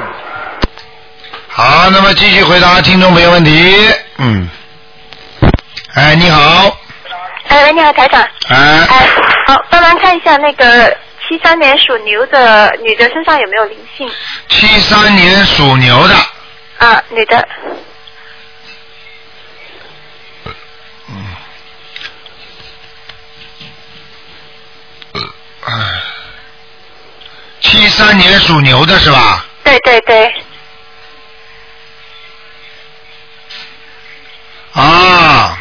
[1.47, 3.87] 好，好，那么继续回答听众朋友问题。
[4.17, 4.49] 嗯。
[5.93, 6.75] 哎，你好。
[7.49, 8.19] 哎，喂，你好，台长。
[8.49, 8.57] 哎。
[8.89, 9.09] 哎，
[9.45, 10.89] 好，帮忙看一下那个
[11.27, 14.09] 七三年属牛的女的身上有没有灵性？
[14.47, 16.15] 七三年属牛的。
[16.79, 17.47] 啊，女的。
[21.09, 21.25] 嗯。
[25.65, 25.73] 哎。
[27.61, 29.45] 七三年属牛的是吧？
[29.63, 30.35] 对对对。
[34.73, 35.57] 啊。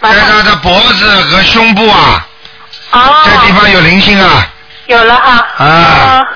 [0.00, 2.26] 在他的脖子和胸部啊。
[2.90, 3.22] 哦。
[3.24, 4.46] 这地方有灵性啊。
[4.86, 5.64] 有了哈。
[5.64, 6.26] 啊。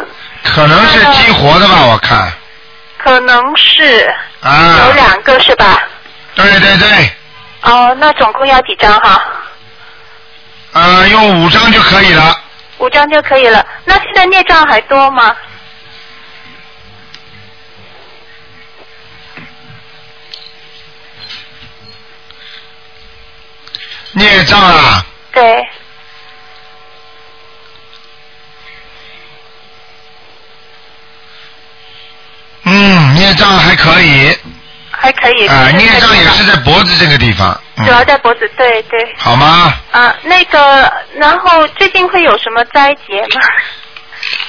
[0.44, 2.32] 可能是激活的吧，我看。
[2.98, 4.14] 可能是。
[4.40, 4.86] 啊。
[4.86, 5.82] 有两个是吧？
[6.36, 7.10] 对对对。
[7.62, 9.20] 哦，那总共要几张哈？
[10.72, 12.38] 呃，用五张就可以了。
[12.78, 13.66] 五张就可以了。
[13.84, 15.36] 那现在孽障还多吗？
[24.12, 25.04] 孽障啊。
[25.32, 25.62] 对。
[32.62, 34.35] 嗯，孽障还可以。
[35.06, 35.46] 还可以。
[35.46, 37.58] 啊，孽障也是在脖子这个地方。
[37.76, 38.98] 主要在脖子，对对。
[39.18, 39.72] 好吗？
[39.92, 43.40] 啊，那个，然后最近会有什么灾劫吗？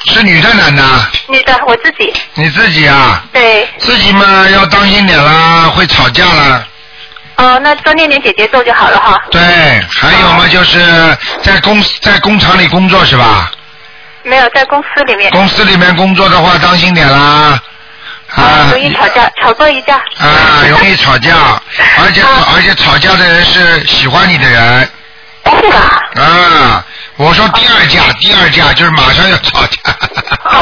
[0.12, 0.84] 是女的男的？
[1.28, 2.12] 女的，我自己。
[2.34, 3.24] 你自己啊？
[3.32, 3.70] 对。
[3.78, 6.64] 自己嘛，要当心点啦，会吵架啦。
[7.36, 9.22] 哦，那多念点姐姐咒就好了哈。
[9.30, 9.40] 对，
[9.94, 10.80] 还有嘛，就是
[11.44, 13.52] 在公在工厂里工作是吧？
[14.24, 15.30] 没有，在公司里面。
[15.32, 17.62] 公司里面工作的话，当心点啦。
[18.36, 18.70] 啊。
[18.72, 19.96] 容易吵架，吵过一架。
[19.96, 21.32] 啊，容易吵架，
[22.04, 22.22] 而且
[22.56, 24.90] 而且吵架的人是喜欢你的人。
[25.46, 26.02] 是吧？
[26.22, 26.84] 啊，
[27.16, 29.96] 我说第二架，第二架就是马上要吵架。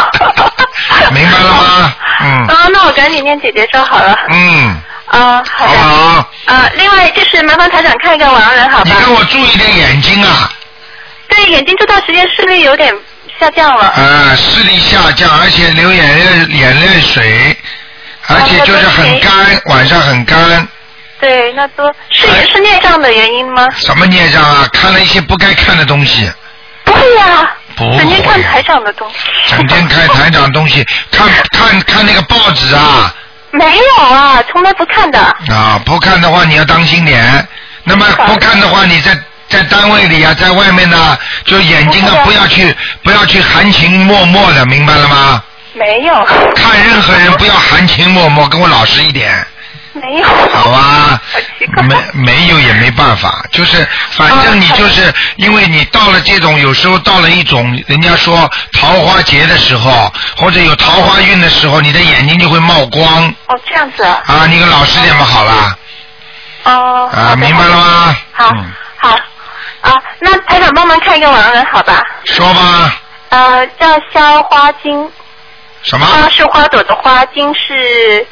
[1.12, 1.94] 明白了吗？
[2.22, 2.48] 嗯。
[2.48, 4.16] 啊，那我赶紧念姐姐说好了。
[4.30, 4.82] 嗯。
[5.08, 5.78] 啊，好的。
[5.78, 6.30] 好。
[6.46, 8.84] 啊，另外就是麻烦台长看一个亡人，好吧？
[8.86, 10.52] 你给我注意点眼睛啊。
[11.28, 12.94] 对，眼睛这段时间视力有点
[13.40, 13.84] 下降了。
[13.88, 17.58] 啊，视力下降，而且流眼泪眼泪水，
[18.28, 19.32] 而且就是很干，
[19.66, 20.68] 晚上很干。
[21.20, 23.66] 对，那都是也是孽障的原因吗？
[23.78, 24.68] 什么孽障啊？
[24.74, 26.32] 看了一些不该看的东西。
[26.84, 27.52] 不会呀。
[27.78, 29.16] 整天看台长的东西。
[29.50, 33.14] 整天看台长东西，看 看看那个报纸啊。
[33.52, 35.20] 没有啊，从来不看的。
[35.20, 37.48] 啊，不看的话你要当心点。
[37.84, 39.18] 那么不看的话，你在
[39.56, 45.42] 在单位里啊，在外面呢，就眼睛啊不要去不要去含情脉脉的，明白了吗？
[45.74, 46.14] 没有。
[46.56, 49.48] 看任何人不要含情脉脉，跟我老实一点。
[49.94, 50.28] 没有。
[50.28, 51.22] 好啊。
[51.88, 63.34] 没没有也没办法，就是反正你就是因为你到了这种有时候到了一种人家说桃花节的时候，或者有桃花运的时候，你的眼睛就会冒光。
[63.48, 64.22] 哦，这样子啊。
[64.28, 65.78] 啊，你个老实点嘛，好了。
[66.66, 67.10] 哦。
[67.14, 68.16] 啊，明白了吗？
[68.34, 68.52] 好。
[68.98, 69.18] 好。
[69.86, 72.04] 啊，那台长帮忙看一个亡人，好吧？
[72.26, 73.02] 说吧。
[73.30, 75.12] 呃，叫肖花金。
[75.84, 76.06] 什么？
[76.08, 78.26] 花是花朵的花，金是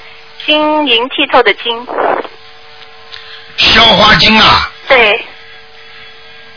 [0.48, 1.88] 晶莹剔透的晶。
[3.58, 4.72] 肖花金啊。
[4.88, 5.24] 对。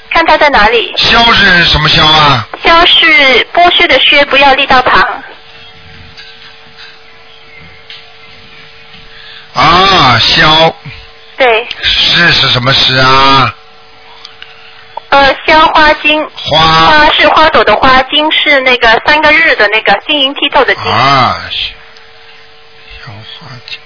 [0.09, 0.95] 看他在哪里？
[0.97, 2.49] 肖是什么肖啊？
[2.65, 5.23] 肖是剥削的削，不要立到旁。
[9.53, 10.75] 啊，肖。
[11.37, 11.69] 对。
[11.83, 13.55] 是是什么诗啊？
[15.09, 16.23] 呃，肖花金。
[16.35, 16.59] 花。
[16.59, 20.85] 花是花朵的花，金是那个三个日的那个晶莹剔透的晶。
[20.85, 21.41] 啊，
[23.05, 23.79] 肖花金。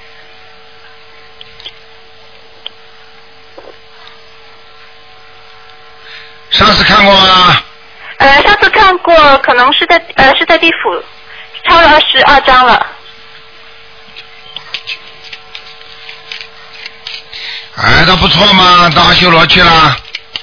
[6.51, 7.63] 上次看过吗？
[8.17, 11.03] 呃，上次看过，可能是在呃是在地府，
[11.65, 12.87] 抄了二十二张了。
[17.77, 19.97] 哎，那不错嘛，到阿修罗去了。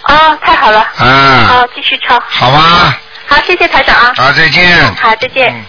[0.07, 0.79] 啊，太好了。
[0.97, 1.45] 啊。
[1.47, 2.17] 好，继续抄。
[2.27, 2.97] 好吧。
[3.27, 4.13] 好，谢谢台长啊。
[4.15, 4.95] 好，再见。
[4.95, 5.65] 好，再见。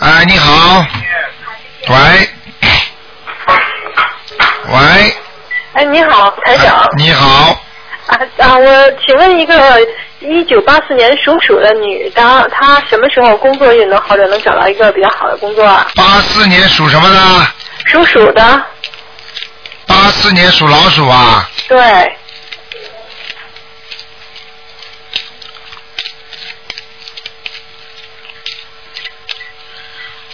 [0.00, 0.84] 哎，你好。
[1.88, 1.96] 喂。
[4.68, 5.16] 喂。
[5.72, 6.86] 哎，你好，台长。
[6.98, 7.58] 你好。
[8.08, 8.56] 啊啊！
[8.56, 9.80] 我请问一个
[10.20, 15.88] 一九八四年属鼠的女的，她什么时候工作运能好点，能找到一个比较好的工作啊？
[15.96, 17.18] 八四年属什么的？
[17.86, 18.62] 属鼠的。
[19.96, 21.48] 八四年属老鼠啊？
[21.66, 21.78] 对。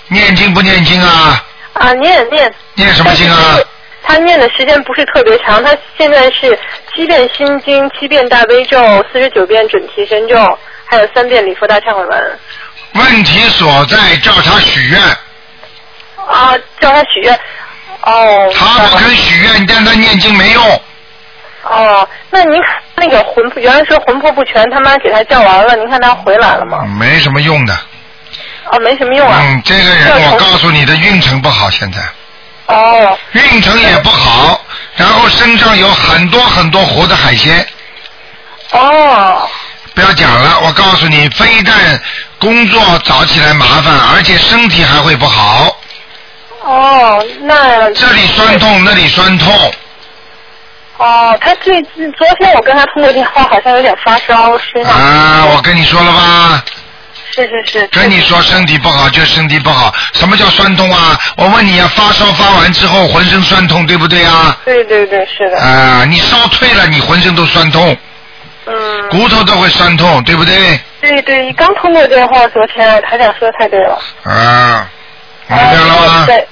[0.09, 1.44] 念经不念经啊？
[1.75, 2.53] 啊，念念。
[2.75, 3.57] 念什么经啊？
[4.03, 6.59] 他念的时间不是特别长，他现在是
[6.92, 8.77] 七遍心经，七遍大悲咒，
[9.12, 12.38] 四十九遍准提神咒，还有三遍礼佛大忏悔文。
[12.94, 15.01] 问题所在，叫他许愿。
[16.27, 17.38] 啊，叫他许愿。
[18.03, 18.53] 哦。
[18.55, 20.83] 他不肯许愿，你让他念经没用。
[21.65, 22.61] 哦，那您
[22.97, 26.85] 那个魂原来说魂魄不全，他妈给他叫完了，您看他回来了吗？
[26.99, 27.73] 没什么用的。
[28.71, 29.41] 哦，没什么用啊。
[29.43, 32.01] 嗯，这个人我告诉你的运程不好，现在。
[32.67, 33.19] 哦。
[33.33, 34.61] 运程也不好，
[34.97, 37.67] 然后身上有很多很多活的海鲜。
[38.73, 39.49] 哦。
[39.95, 42.01] 不要讲了，我告诉你，非但
[42.38, 45.77] 工作找起来麻烦，而且身体还会不好。
[46.64, 47.90] 哦，那。
[47.92, 49.72] 这里酸痛，那里酸痛。
[50.98, 54.92] 哦，他最近昨天我跟他通过电话，好像有点发烧，身上。
[54.92, 56.64] 啊，我跟你说了吧。
[57.35, 57.87] 是是是。
[57.88, 61.18] 跟你说身体不好就身体不好，什么叫酸痛啊？
[61.37, 64.57] 我问你啊，发烧发完之后浑身酸痛，对不对啊？
[64.64, 65.59] 对对对，是的。
[65.59, 67.96] 啊，你烧退了，你浑身都酸痛。
[68.66, 69.09] 嗯。
[69.11, 70.79] 骨头都会酸痛，对不对？
[71.01, 73.98] 对对，刚通过电话，昨天台长说的太对了。
[74.22, 74.88] 啊，
[75.49, 76.27] 明白了吗？
[76.27, 76.49] 对。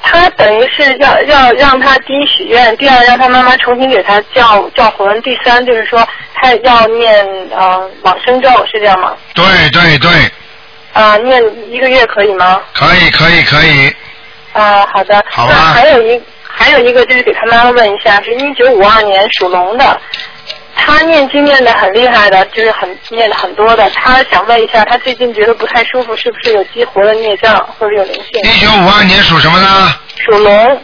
[0.00, 9.14] 他等于是要要让他第一许愿，第二让他妈妈重新给他叫叫魂，第三就是说他要念呃往生咒，是这样吗？
[9.34, 10.10] 对对对。
[10.94, 12.60] 啊，念一个月可以吗？
[12.72, 13.94] 可以可以可以。
[14.54, 15.22] 啊，好的。
[15.28, 15.52] 好吧。
[15.54, 20.00] 那还有一还有一个就是给他妈妈问一下，是一九五二年属龙的，
[20.78, 28.40] 他念经念的很厉害的，就是很念的很多的，他想问一下，他最近觉得不太舒服，是不是有激活的孽障或者有灵性？
[28.42, 29.94] 一九五二年属什么呢？
[30.24, 30.82] 属龙。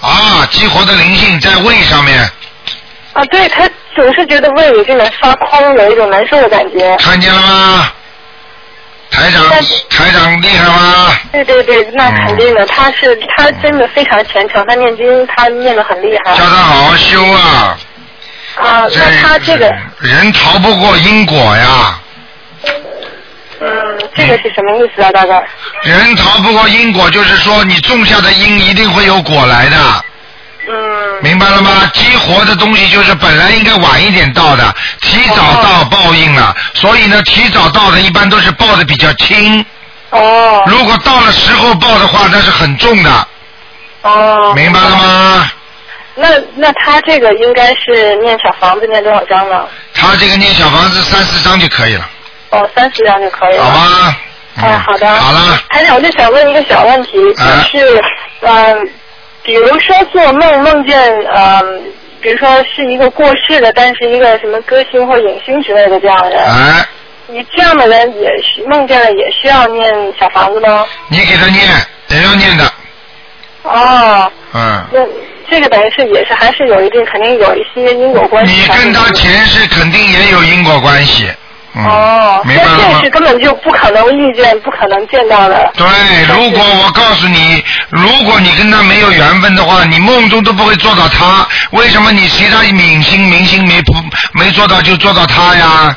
[0.00, 2.18] 啊，激活的灵性在胃上面。
[3.12, 6.96] 啊，对他总是觉得胃有这种发空，有一种难受的感觉。
[6.96, 7.92] 看见了吗？
[9.10, 9.42] 台长，
[9.90, 11.14] 台长厉害吗？
[11.32, 16.34] 对对对，那肯定的，他是他真的非常虔诚，他念经他念的很厉害。
[16.34, 17.78] 叫他好好修啊！
[18.56, 21.98] 啊，那他这个人逃不过因果呀。
[23.60, 23.68] 嗯，
[24.14, 25.42] 这个是什么意思啊，大概？
[25.82, 29.76] 人逃不过因果，就是说你种下的因一定会有果来的。
[30.68, 31.22] 嗯。
[31.22, 31.88] 明白了吗？
[31.94, 39.64] 激活的东西就是本来应该晚一点到的，提早到报应了，所以呢，提早到的一般都是报的比较轻。
[40.10, 40.62] 哦。
[40.66, 43.28] 如果到了时候报的话，那是很重的。
[44.02, 44.52] 哦。
[44.56, 45.50] 明白了吗？
[46.14, 49.66] 那那他这个应该是念小房子念多少章呢？
[49.94, 52.08] 他这个念小房子三四章就可以了。
[52.50, 53.64] 哦，三四张就可以了。
[53.64, 54.16] 好吧。
[54.56, 55.08] 哎，好的。
[55.08, 55.58] 好了。
[55.70, 57.12] 台长，我就想问一个小问题，
[57.72, 58.02] 就是
[58.40, 58.90] 嗯，
[59.42, 61.00] 比如说做梦梦见
[61.34, 61.82] 嗯，
[62.20, 66.44] 比如说是一个过世的，但是一个什么歌星或影星之类的这样的人。
[66.44, 66.86] 哎。
[67.28, 70.84] 你这样的人也是梦见了，也需要念小房子吗？
[71.08, 71.64] 你给他念，
[72.08, 72.72] 也要念的。
[73.62, 74.30] 哦。
[74.52, 74.84] 嗯。
[74.92, 75.00] 那
[75.52, 78.54] 这个等于是也是还是有一定肯定有一些因果关系。
[78.54, 81.30] 你跟他前世肯定也有因果关系。
[81.74, 85.72] 哦，明白了吗这是根本就不可能遇见、不可能见到的。
[85.74, 85.86] 对，
[86.34, 91.46] 如果我告诉你，如果你跟他没有缘分的话，你梦中都不会做到他。
[91.72, 93.94] 为什么你其他明星明星没不
[94.32, 95.96] 没做到就做到他呀？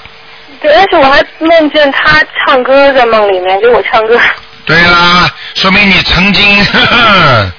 [0.62, 4.20] 对，而且我还梦见他唱歌在梦里面给我唱歌。
[4.66, 7.52] 对啦，说明你曾经，呵呵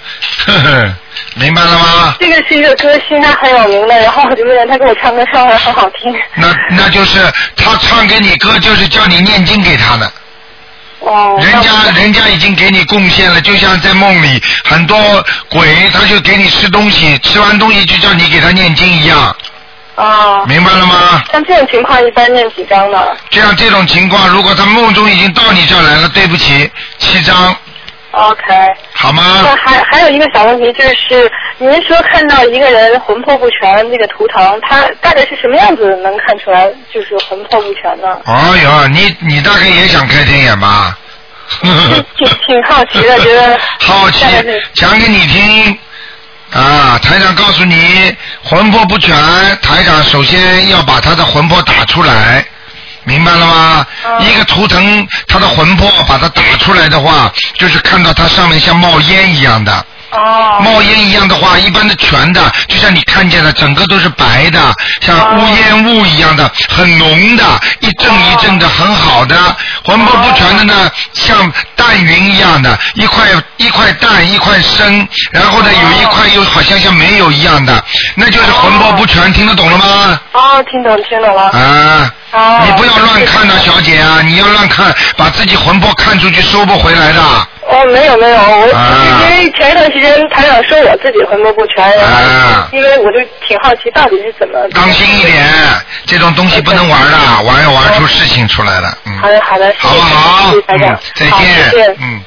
[0.47, 0.93] 呵呵，
[1.35, 2.15] 明白了吗？
[2.19, 6.15] 这个是一个歌星，他很有名的，然后我就梦见他给我唱歌，唱的很好听。
[6.35, 7.21] 那那就是
[7.57, 10.13] 他唱给你歌，就是叫你念经给他的。
[11.01, 11.39] 哦。
[11.41, 14.97] 人家人家已经给你贡献了，就像在梦里，很多
[15.49, 19.37] 鬼他就给你吃东西，吃完东西就叫你给他念经一样。
[19.97, 20.45] 哦。
[20.49, 21.23] 明白了吗？
[21.33, 22.99] 像这种情况一般念几张呢？
[23.31, 27.55] 这样这种情况，如果他梦中已经到你这儿来了，对不起，七张。
[28.17, 28.43] OK。
[28.95, 29.23] 好吗？
[29.45, 38.09] 那还还有一个小问题，就是您说看到一个人魂魄不全那个图腾，他大概是什么样子能看出来就是魂魄不全呢？
[38.25, 40.97] 哦哟，你你大概也想开天眼吧？
[41.61, 44.25] 挺挺好奇的，觉得 好奇，
[44.75, 45.79] 讲给你听。
[46.53, 49.15] 啊，台长告诉你，魂魄不全，
[49.61, 52.45] 台长首先要把他的魂魄打出来，
[53.07, 53.87] 明白了吗？
[54.19, 59.73] 一个图腾，它的魂魄把它打出来的话，就是看到它上面像冒烟一样的。
[60.11, 60.59] 哦。
[60.61, 67.45] 冒烟一样的话，一般的全的，就像你看见的，整个都是白的，像乌烟雾一样的，很浓的，
[67.79, 69.37] 一阵一阵的，很好的。
[69.85, 73.25] 魂魄不全的呢，像淡云一样的，一块
[73.57, 77.85] 一块淡，一块深，然后呢，有一块又好像像没有一样的，
[78.17, 80.21] 那就是魂魄不全，听得懂了吗？
[80.33, 81.51] 哦，听懂听懂了。
[81.51, 82.11] 啊。
[82.37, 82.61] 哦。
[82.65, 84.21] 你不要乱看呐，小姐啊！
[84.23, 87.21] 你要乱看，把自己魂魄看出去，收不回来的。
[87.69, 94.59] 哦，没有没有，我、啊因为前一段时间台长说我自己魂魄不全，然后、啊因为我就挺好奇到底是怎么。
[94.73, 95.45] 当心一点，
[96.07, 98.97] 这种东西不能玩的，玩要玩出事情出来了。
[99.07, 99.19] 嗯。
[99.19, 100.51] 好的好的，好不好？
[100.51, 101.97] 谢谢台长嗯，再见再见见。
[102.01, 102.25] 嗯。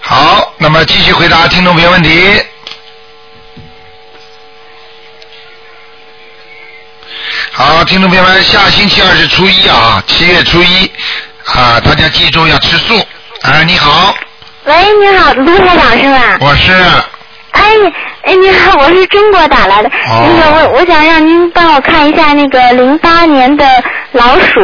[0.00, 2.42] 好，那么继续回答听众朋友问题。
[7.56, 10.90] 好，听众朋友们，下星期二是初一啊，七月初一
[11.44, 12.98] 啊，大家记住要吃素。
[13.42, 14.12] 啊，你好，
[14.64, 16.36] 喂，你好，卢台长是吧？
[16.40, 16.72] 我是
[17.52, 17.62] 哎，
[18.24, 19.88] 哎，你好，我是中国打来的。
[19.88, 23.64] 哦那个，我我想让您帮我看一下那个零八年的
[24.10, 24.60] 老鼠，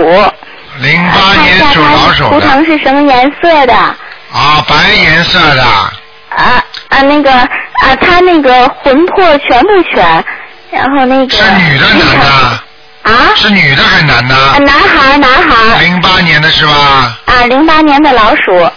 [0.80, 3.72] 零八年属老鼠的图腾是什么颜色的？
[3.72, 10.24] 啊，白颜色的，啊啊，那个啊，他那个魂魄全不全？
[10.72, 12.60] 然后那个是女的男的？
[13.02, 13.12] 啊？
[13.36, 14.34] 是女的还是男的？
[14.34, 15.78] 啊，男孩，男孩儿。
[15.80, 17.18] 零八年的是吧？
[17.26, 18.70] 啊，零八年的老鼠。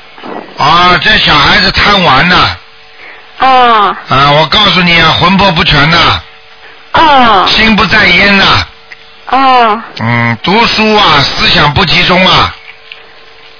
[0.58, 2.36] 啊，这小孩子贪玩呢
[3.40, 4.32] 哦啊！
[4.32, 5.98] 我告诉你啊，魂魄不全呐，
[6.94, 8.46] 哦心不在焉呐，
[9.32, 12.56] 哦嗯，读书啊，思想不集中啊，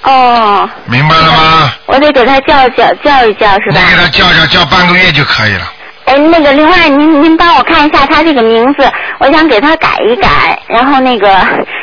[0.02, 1.72] 哦，明白了吗？
[1.86, 3.80] 我得给他叫叫叫一叫是吧？
[3.80, 5.70] 你给他叫叫叫半个月就可以了。
[6.06, 8.86] 哎，那个，另外您您帮我看一下他这个名字，
[9.18, 10.58] 我想给他改一改。
[10.68, 11.28] 然后那个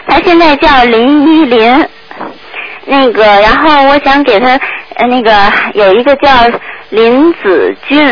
[0.08, 1.88] 他现在叫林依林，
[2.86, 4.50] 那个，然后我想给他
[4.96, 5.34] 呃那个
[5.74, 6.30] 有一个叫
[6.90, 8.06] 林子俊，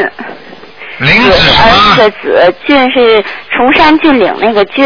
[0.97, 1.97] 林子什儿子么？
[1.97, 4.85] 的子，俊是崇山峻岭那个俊，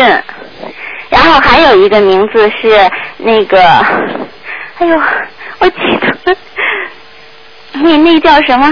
[1.10, 3.62] 然后还有一个名字是那个，
[4.80, 5.02] 哎呦，
[5.60, 5.78] 我记
[6.26, 6.36] 得
[7.82, 8.70] 那那叫什么？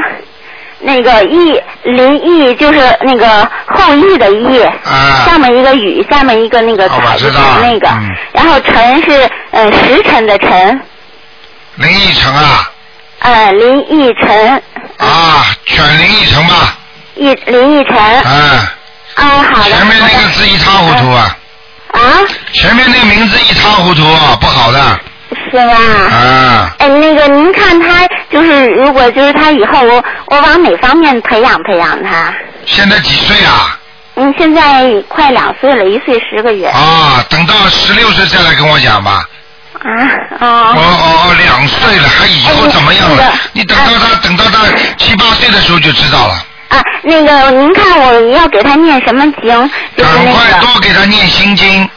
[0.82, 5.25] 那个义林义就是那个后羿的羿，啊。
[5.25, 7.39] 上面一个雨，下面一个那个知道。
[7.61, 8.09] 那个，嗯。
[8.34, 10.82] 然后辰是呃时辰的辰，
[11.75, 12.71] 林奕晨啊。
[13.19, 14.63] 呃林奕晨，
[14.97, 16.75] 啊，选林奕晨吧，
[17.13, 18.73] 一林义辰，啊，
[19.13, 19.23] 啊
[19.53, 19.69] 好的。
[19.69, 21.38] 前面那个字一塌糊涂啊，
[21.91, 21.99] 啊，
[22.51, 24.01] 前面那个名字一塌糊涂，
[24.39, 24.99] 不好的
[25.51, 25.75] 是吧？
[25.75, 26.75] 啊。
[26.79, 32.33] 哎，那个您看他就是，如果就是他以后我我往哪方面培养培养他？
[32.65, 33.77] 现在几岁啊？
[34.15, 36.67] 嗯，现在快两岁了，一岁十个月。
[36.67, 39.23] 啊，等到十六岁再来跟我讲吧。
[39.73, 39.89] 啊
[40.39, 40.73] 哦哦。
[40.75, 40.81] 哦
[41.31, 43.31] 哦，两岁了，还以后怎么样了哎？
[43.53, 46.33] 你等到他等到他七八岁的时候就知道了。
[46.69, 49.71] 啊，那个您看我要给他念什么经？
[49.97, 51.89] 就是赶快多给他念心经。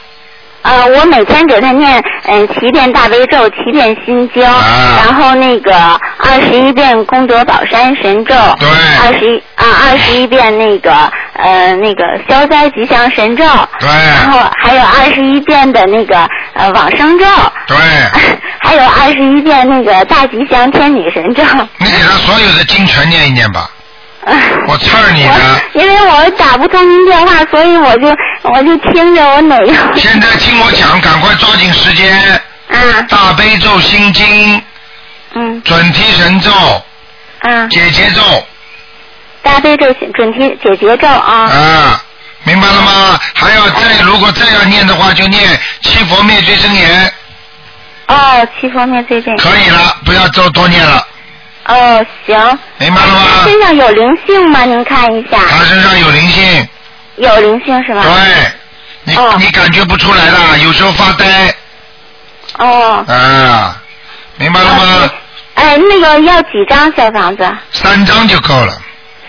[0.65, 5.75] 呃，我每天给他念嗯七遍大悲咒，七遍心经，啊然后那个
[6.17, 8.67] 二十一遍功德宝山神咒，对
[9.03, 10.91] 二十一啊二十一遍那个
[11.33, 13.43] 呃那个消灾吉祥神咒，
[13.79, 16.17] 对然后还有二十一遍的那个
[16.55, 17.25] 呃往生咒，
[17.67, 17.77] 对，
[18.59, 21.43] 还有二十一遍那个大吉祥天女神咒。
[21.77, 23.69] 你给他所有的经全念一念吧。
[24.67, 25.61] 我刺儿你的。
[25.73, 28.07] 因为我打不通您电话，所以我就
[28.43, 29.73] 我就听着我哪个。
[29.97, 32.17] 现在听我讲，赶快抓紧时间。
[32.69, 33.01] 啊。
[33.07, 34.61] 大悲咒心经。
[35.33, 35.61] 嗯。
[35.63, 36.51] 准提神咒。
[37.41, 37.67] 啊。
[37.69, 38.21] 解结咒。
[39.43, 41.33] 大悲咒、准提解结咒啊。
[41.33, 42.03] 啊，
[42.43, 43.19] 明白了吗？
[43.35, 47.13] 还要再如果再要念的话，就念七佛灭罪真言。
[48.07, 49.37] 哦，七佛灭罪真言。
[49.37, 51.05] 可以了，不要多多念了。
[51.65, 52.59] 哦，行。
[52.77, 53.21] 明白了吗？
[53.31, 54.65] 他身上有灵性吗？
[54.65, 55.37] 您看一下。
[55.49, 56.67] 他身上有灵性。
[57.15, 58.03] 有灵性是吧？
[58.03, 58.51] 对。
[59.03, 61.55] 你、你感觉不出来的，有时候发呆。
[62.57, 63.05] 哦。
[63.07, 63.81] 啊，
[64.37, 65.09] 明白了吗？
[65.55, 67.47] 哎，那个要几张小房子？
[67.71, 68.73] 三张就够了。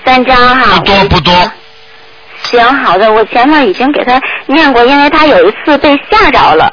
[0.05, 0.75] 三张哈。
[0.75, 1.53] 不多不多。
[2.43, 6.73] 行，好的，我前面已经给他念过，因为他有一次被吓着了。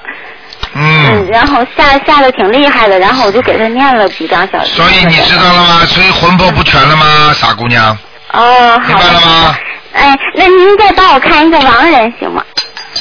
[0.74, 1.28] 嗯。
[1.32, 4.64] 然后吓吓得挺厉害的，然后我就给他念了几张小。
[4.66, 5.86] 所以你知道了吗？
[5.86, 7.98] 所以魂魄不全了吗，傻姑娘？
[8.32, 8.88] 哦，好。
[8.88, 9.56] 明白了吗？
[9.94, 12.44] 哎，那您再帮我看一个亡人行吗？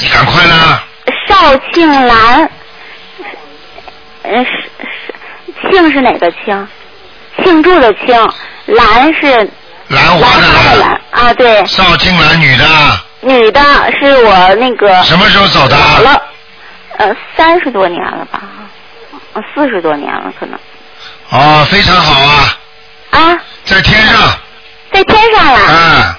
[0.00, 0.84] 你赶快啦！
[1.28, 2.50] 邵庆兰，
[4.22, 6.68] 呃，是是庆是哪个庆？
[7.42, 8.14] 庆祝的庆，
[8.66, 9.48] 兰是
[9.88, 12.64] 兰花的兰兰啊，对，邵庆兰女的，
[13.20, 13.60] 女的
[13.98, 15.76] 是我那个什么时候走的？
[15.76, 16.22] 好了，
[16.98, 18.42] 呃，三十多年了吧，
[19.32, 20.58] 呃四十多年了可能
[21.30, 22.58] 哦，非常好啊，
[23.10, 24.16] 啊，在天上。
[24.92, 25.58] 在天上了。
[25.58, 26.18] 啊。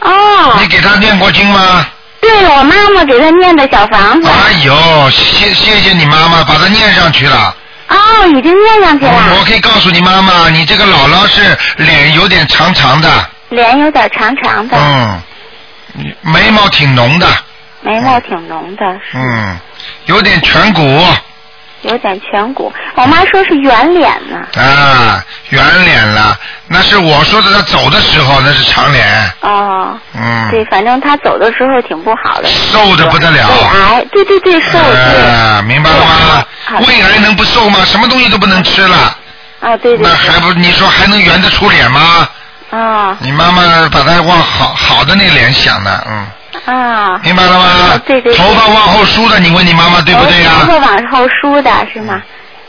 [0.00, 0.58] 哦。
[0.60, 1.86] 你给他念过经吗？
[2.20, 4.28] 对，我妈妈给他念的小房子。
[4.28, 7.56] 哎呦，谢谢谢你妈妈，把他念上去了。
[7.88, 9.12] 哦，已经念上去了。
[9.12, 13.08] 我我可以告诉你妈妈，你这个姥姥是脸有点长长的，
[13.48, 15.20] 脸有点长长的，嗯，
[16.20, 17.26] 眉毛挺浓的，
[17.80, 19.58] 眉毛挺浓的，嗯，
[20.06, 20.82] 有点颧骨
[21.82, 22.72] 有点颧骨。
[22.94, 24.36] 我妈说是圆脸呢。
[24.62, 26.38] 啊，圆脸了。
[26.68, 29.04] 那是我说的，她走的时候那是长脸，
[29.40, 29.98] 哦。
[30.14, 32.48] 嗯，对，反正她走的时候挺不好的。
[32.48, 33.48] 瘦的不得了。
[33.48, 35.24] 胃癌，对对对，瘦对。
[35.28, 36.44] 啊，明白了吗？
[36.86, 37.80] 胃癌能不瘦吗？
[37.84, 39.16] 什么东西都不能吃了。
[39.60, 42.28] 啊，对对那还不你说还能圆得出脸吗？
[42.70, 46.26] 啊你妈妈把她往好好的那脸想呢，嗯，
[46.66, 47.64] 啊，明白了吗？
[47.64, 48.36] 啊对对对。
[48.36, 52.22] 头发往后梳的，你问你妈妈对不对呀、头发往后梳的是吗？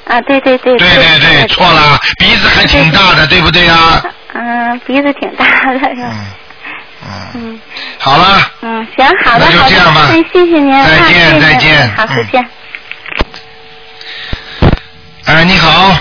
[0.08, 0.78] 啊，对对对。
[0.78, 6.14] 对对对，错了，鼻子还挺大的，对不对呀、嗯，鼻子挺大的是吧？
[7.36, 7.60] 嗯
[8.00, 10.08] 好了，嗯，行，好的那就好的，这样吧。
[10.10, 11.88] 嗯，谢谢您，再见再见。
[11.88, 12.28] 嗯好，再嗯。
[12.32, 12.50] 见。
[15.26, 15.92] 哎，你好，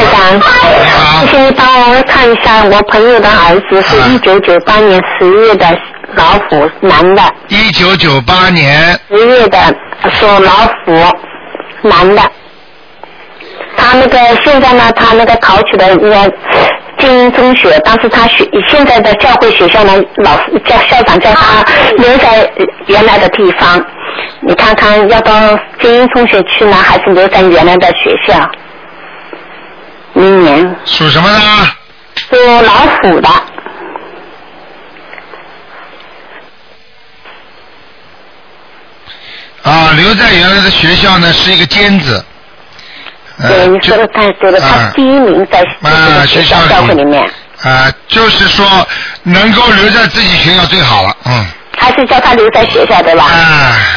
[0.00, 5.66] 台长，你好请你帮我看一下，我朋友的儿子是啊一九九八年十月的
[6.14, 9.58] 老虎，男的，一九九八年十月的
[10.18, 10.50] 属老
[10.84, 12.22] 虎，男的。
[13.76, 16.32] 他那个现在呢，他那个考取的那个
[16.98, 19.92] 精英中学，但是他学现在的教会学校呢，
[20.22, 21.64] 老师叫校长叫他
[21.96, 22.50] 留在
[22.86, 23.82] 原来的地方。
[24.40, 25.32] 你看看要到
[25.80, 28.34] 精英中学去呢，还是留在原来的学校？
[30.12, 31.38] 明年属什么的？
[32.16, 33.28] 属老虎的，
[39.62, 42.24] 啊，留在原来的学校呢是一个尖子。
[43.42, 47.22] 呃对，你说的太对了，他啊第一名在啊学校里教会里面，
[47.62, 48.66] 啊，就是说
[49.22, 51.46] 能够留在自己学校最好了，嗯。
[51.78, 53.24] 还是叫他留在学校对吧？
[53.24, 53.32] 啊，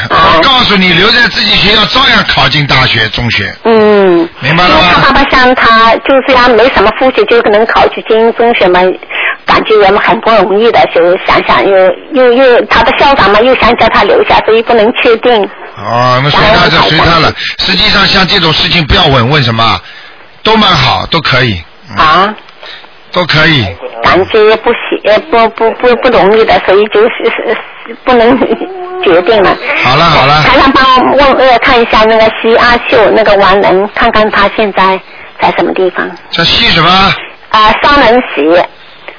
[0.10, 3.73] 啊我告诉你，留在自己学校照样考进大学、中学，嗯，
[4.42, 5.24] 明白了因为他爸？
[5.24, 8.80] 爸像他，就是虽然没什么复习，就可能考取精英中学嘛，
[9.46, 11.78] 感觉我们很不容易的，就想想又
[12.14, 15.44] 又又他的校长嘛又想叫他留下，所以不能确定。
[15.78, 17.34] 哦，那随他就随他了。
[17.60, 19.80] 实际上，像这种事情不要问，问什么？
[20.44, 22.36] 都蛮好，都可以，嗯啊，
[23.14, 23.66] 都可以。
[24.02, 27.58] 感觉也不喜呃不不不不容易的，所以就是
[28.04, 28.38] 不能
[29.02, 29.56] 决定了。
[29.84, 35.00] 好了好了，台长帮我问呃看一下那个徐阿秀那个王能，看看他现在
[35.40, 36.10] 在什么地方。
[36.32, 36.90] 在戏什么？
[37.50, 38.64] 啊、双人喜，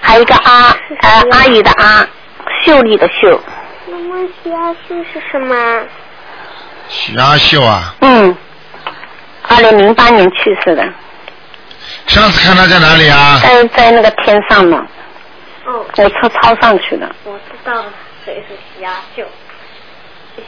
[0.01, 2.07] 还有一个阿呃阿姨的阿，
[2.65, 3.41] 秀丽的秀。
[3.91, 5.55] 妈妈，徐阿秀是什么？
[6.89, 8.37] 许阿秀啊，嗯，
[9.49, 10.85] 二零零八年去世的，
[12.07, 13.41] 上次看他在哪里啊？
[13.43, 14.77] 在在那个天上呢，
[15.67, 17.11] 哦，我超超上去的。
[17.25, 17.87] 我知道了，
[18.25, 19.23] 谁是徐阿秀？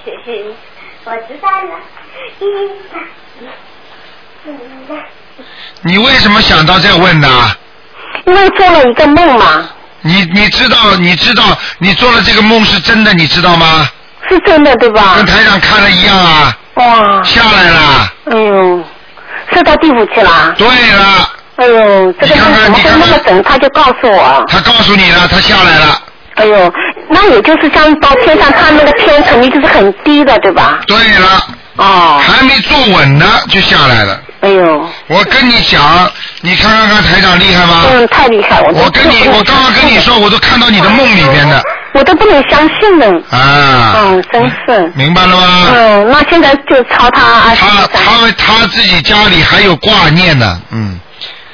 [0.05, 0.45] 嘿嘿，
[1.05, 1.81] 我知道了。
[5.83, 7.29] 你为什么想到这问呢？
[8.27, 9.69] 因为做了一个梦嘛，
[10.03, 11.45] 你你知道你知道
[11.79, 13.89] 你做了这个梦是真的，你知道吗？
[14.29, 15.27] 是真的对吧跟？
[15.27, 18.13] 台上看的一样啊，哇，下来了。
[18.31, 18.85] 哎呦，
[19.53, 20.55] 是到地府去了。
[20.59, 23.43] 对了，哎呦，这个怎么会那么准？
[23.43, 24.45] 他就告诉我。
[24.49, 26.01] 他告诉你了，他下来了。
[26.35, 26.73] 哎呦，
[27.09, 30.81] 那也就是像到天上，他那个天肯定就是很低的，对吧？
[30.87, 31.47] 对了，
[31.77, 34.21] 哦，还没坐稳呢就下来了。
[34.41, 36.11] 哎呦，我跟你讲，
[36.43, 37.85] 你看看看台长厉害吗？
[37.91, 38.69] 嗯，太厉害了！
[38.75, 41.63] 我跟你，我刚刚跟你说，我都看到你的梦里边的
[41.95, 43.07] 我都不能相信呢。
[43.31, 44.93] 啊，嗯，真是。
[44.95, 45.69] 明白了吗？
[45.75, 47.89] 嗯，那现在就抄他啊他。
[47.99, 51.01] 他他自己家里还有挂念呢，嗯，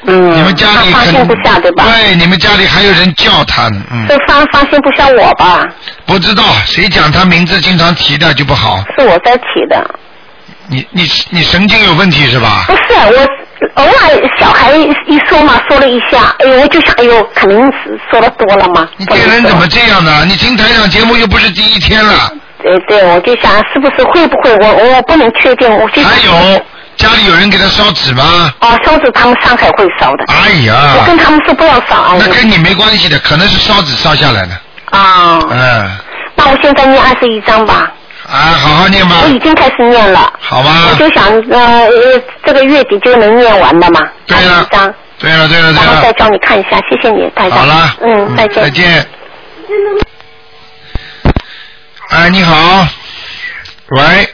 [0.05, 1.85] 嗯，你们家里肯他放心不下对吧？
[1.85, 5.67] 对，你们家里还有人叫他呢，嗯，这发放心不下我吧？
[6.07, 9.95] 不知道谁讲他名字经常提的就不好，是我在提的，
[10.67, 12.75] 你你你神经有问题是吧不？
[12.75, 13.27] 是我
[13.75, 14.73] 偶尔小孩
[15.07, 18.89] 一说嘛，说了一下，哎呦，我就想，哎呦，肯定是说的多了嘛。
[18.97, 20.25] 你这人怎么这样呢？
[20.27, 26.65] 你听台长节目又不是第一天了，对对，我就想是不是会不会，我我不能确定，我就想还有
[26.97, 28.53] 家里有人给他烧纸吗？
[28.61, 32.17] 哦，烧纸他们上海会烧的，哎呀我，跟他们说不要烧啊。
[32.19, 34.53] 那跟你没关系的，可能是烧纸烧下来的，
[34.91, 35.91] 啊，嗯，
[36.37, 37.91] 那我现在念二十一章吧，
[38.31, 40.33] 啊，好好念吧我，已经开始念了。
[40.39, 40.95] 好吧我。
[40.97, 47.57] 就想呃，呃这个月底就能念完的嘛，对了21章，对了对了对然后再了，叫你看一下，谢谢你，大家。
[47.57, 48.63] 好了，嗯，再见。
[48.63, 49.07] 再见。
[52.11, 52.87] 哎，你好，
[53.97, 54.29] 喂，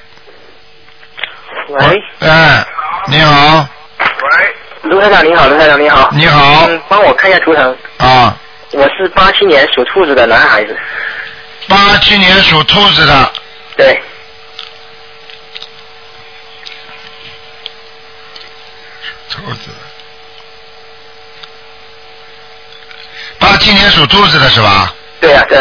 [1.68, 2.66] 喂，哎，
[3.08, 4.54] 你好，喂
[4.84, 6.08] 卢台长你好，卢台长你好。
[6.12, 7.76] 你好嗯，帮我看一下图腾。
[7.98, 8.34] 啊，
[8.72, 10.74] 我是八七年属兔子的男孩子。
[11.68, 13.32] 八七年属兔子的，
[13.76, 14.02] 对，
[19.30, 19.70] 兔子，
[23.38, 24.94] 八七年属兔子的是吧？
[25.20, 25.58] 对呀、对。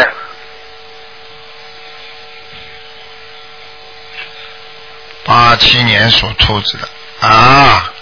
[5.28, 6.88] 八七年属兔子的。
[7.28, 7.92] 啊，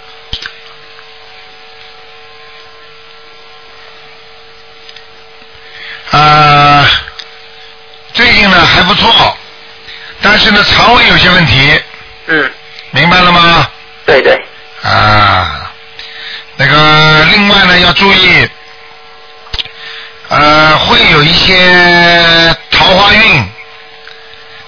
[6.12, 6.86] 啊，
[8.12, 9.36] 最近呢还不错，
[10.22, 11.82] 但是呢肠胃有些问题，
[12.26, 12.52] 嗯，
[12.92, 13.68] 明白了吗？
[14.06, 14.40] 对对。
[14.84, 15.72] 啊，
[16.54, 18.48] 那个另外呢要注意，
[20.28, 23.50] 呃，会有一些桃花运，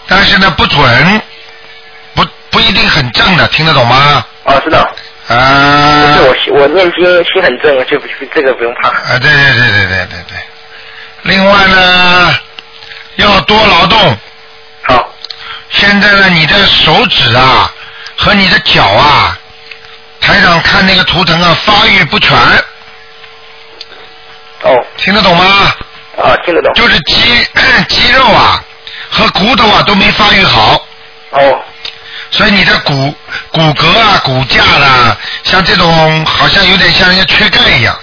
[0.08, 1.22] 但是呢不准，
[2.50, 4.24] 不不一定很正的，听得懂吗？
[4.44, 4.78] 哦，知道。
[5.28, 6.16] 啊。
[6.16, 8.88] 不是我我念经心很正，就不这个不用怕。
[8.88, 10.38] 啊，对对对对对对对。
[11.22, 12.36] 另外呢，
[13.16, 14.16] 要多劳动。
[14.82, 15.14] 好。
[15.70, 17.72] 现在呢，你的手指啊
[18.16, 19.38] 和你的脚啊，
[20.20, 22.36] 台长看那个图腾啊，发育不全。
[24.62, 24.84] 哦。
[24.96, 25.44] 听得懂吗？
[26.16, 26.74] 啊，听得懂。
[26.74, 27.46] 就是肌
[27.88, 28.60] 肌肉啊
[29.10, 30.84] 和骨头啊都没发育好。
[31.30, 31.62] 哦。
[32.30, 33.14] 所以你的骨
[33.50, 37.98] 骨骼啊、骨架啦，像这种好像有点像人家缺钙一样。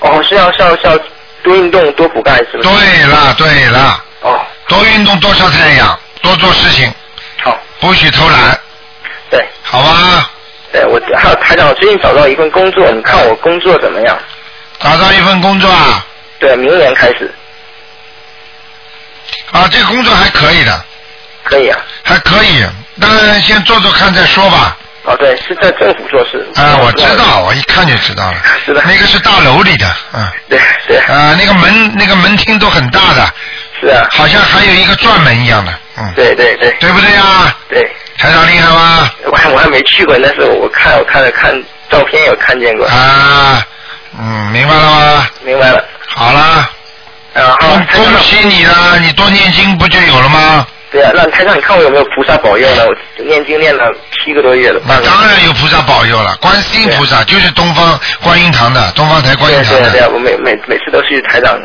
[0.00, 0.98] 哦，是要是要是要
[1.42, 2.68] 多运动多补钙是不是？
[2.68, 4.02] 对啦对啦。
[4.22, 4.40] 哦。
[4.68, 6.92] 多运动，多晒太阳，多做事情。
[7.42, 7.58] 好。
[7.80, 8.58] 不许偷懒。
[9.30, 9.46] 对。
[9.62, 10.30] 好吧。
[10.72, 14.18] 对，我还有台长，我最近找到一份工作，你看我工作怎么样？
[14.80, 16.04] 找到一份工作啊？
[16.38, 17.32] 对，明年开始。
[19.52, 20.84] 啊，这个工作还可以的。
[21.44, 21.78] 可以啊。
[22.04, 22.64] 还可以，
[23.00, 24.76] 当然先做做看再说吧。
[25.04, 26.46] 哦，对，是在政府做事。
[26.54, 28.36] 啊，我知道，我一看就知道了。
[28.64, 28.82] 是的。
[28.84, 30.30] 那个是大楼里的，嗯。
[30.48, 30.98] 对对。
[30.98, 33.32] 啊，那个门那个门厅都很大的。
[33.80, 34.06] 是啊。
[34.10, 36.12] 好像还有一个转门一样的，嗯。
[36.14, 36.70] 对对对。
[36.80, 37.54] 对不对呀？
[37.70, 37.90] 对。
[38.18, 39.08] 台长厉害吗？
[39.30, 41.54] 我还我还没去过，但是我看我看了看
[41.88, 42.86] 照片有看见过。
[42.88, 43.64] 啊，
[44.18, 45.26] 嗯，明白了吗？
[45.44, 45.82] 明白了。
[46.06, 46.40] 好了。
[47.34, 47.80] 啊，好。
[47.94, 50.66] 恭喜你了，你多念经不就有了吗？
[50.90, 52.86] 对啊，那台长，你看我有没有菩萨保佑呢？
[52.86, 54.80] 我念经念了七个多月了。
[54.86, 59.80] 那当然有菩萨保佑了，观世音菩萨就是东方观音堂的，东方台观音堂的。
[59.80, 61.60] 对啊对啊，我每每每次都是台长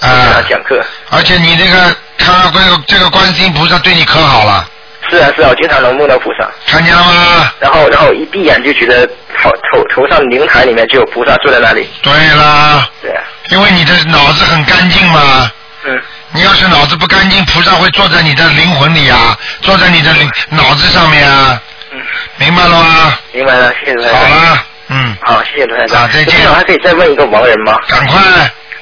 [0.00, 0.80] 啊他讲课。
[1.10, 4.64] 而且你这个看到这个这个观世音菩萨对你可好了。
[5.10, 6.48] 是啊是啊，我经常能梦到菩萨。
[6.66, 7.52] 看见了吗？
[7.58, 9.06] 然后然后一闭眼就觉得
[9.42, 11.88] 头头头上灵台里面就有菩萨坐在那里。
[12.02, 12.88] 对啦。
[13.02, 13.22] 对啊。
[13.50, 15.50] 因为你的脑子很干净嘛。
[15.84, 16.00] 嗯。
[16.32, 21.60] 你要是脑子不干净，菩萨会坐在你的灵魂里啊，坐在你的灵脑子上面啊。
[21.90, 22.00] 嗯。
[22.36, 23.18] 明白了吗？
[23.32, 24.20] 明白了，谢谢台长。
[24.20, 25.16] 好了，嗯。
[25.22, 26.02] 好，谢谢台长。
[26.02, 26.46] 啊，再见。
[26.48, 27.76] 我还可以再问一个亡人吗？
[27.88, 28.20] 赶快。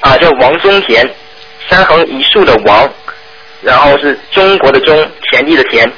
[0.01, 1.09] 啊，叫王中田，
[1.69, 2.87] 三横一竖的王，
[3.61, 5.91] 然后是中国的中，田地的田。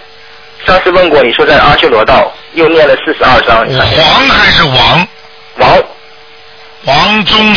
[0.65, 3.65] 上次问过，你说在阿修罗道，又念了四十二章。
[3.65, 5.07] 黄还是王？
[5.55, 5.83] 王。
[6.85, 7.55] 王中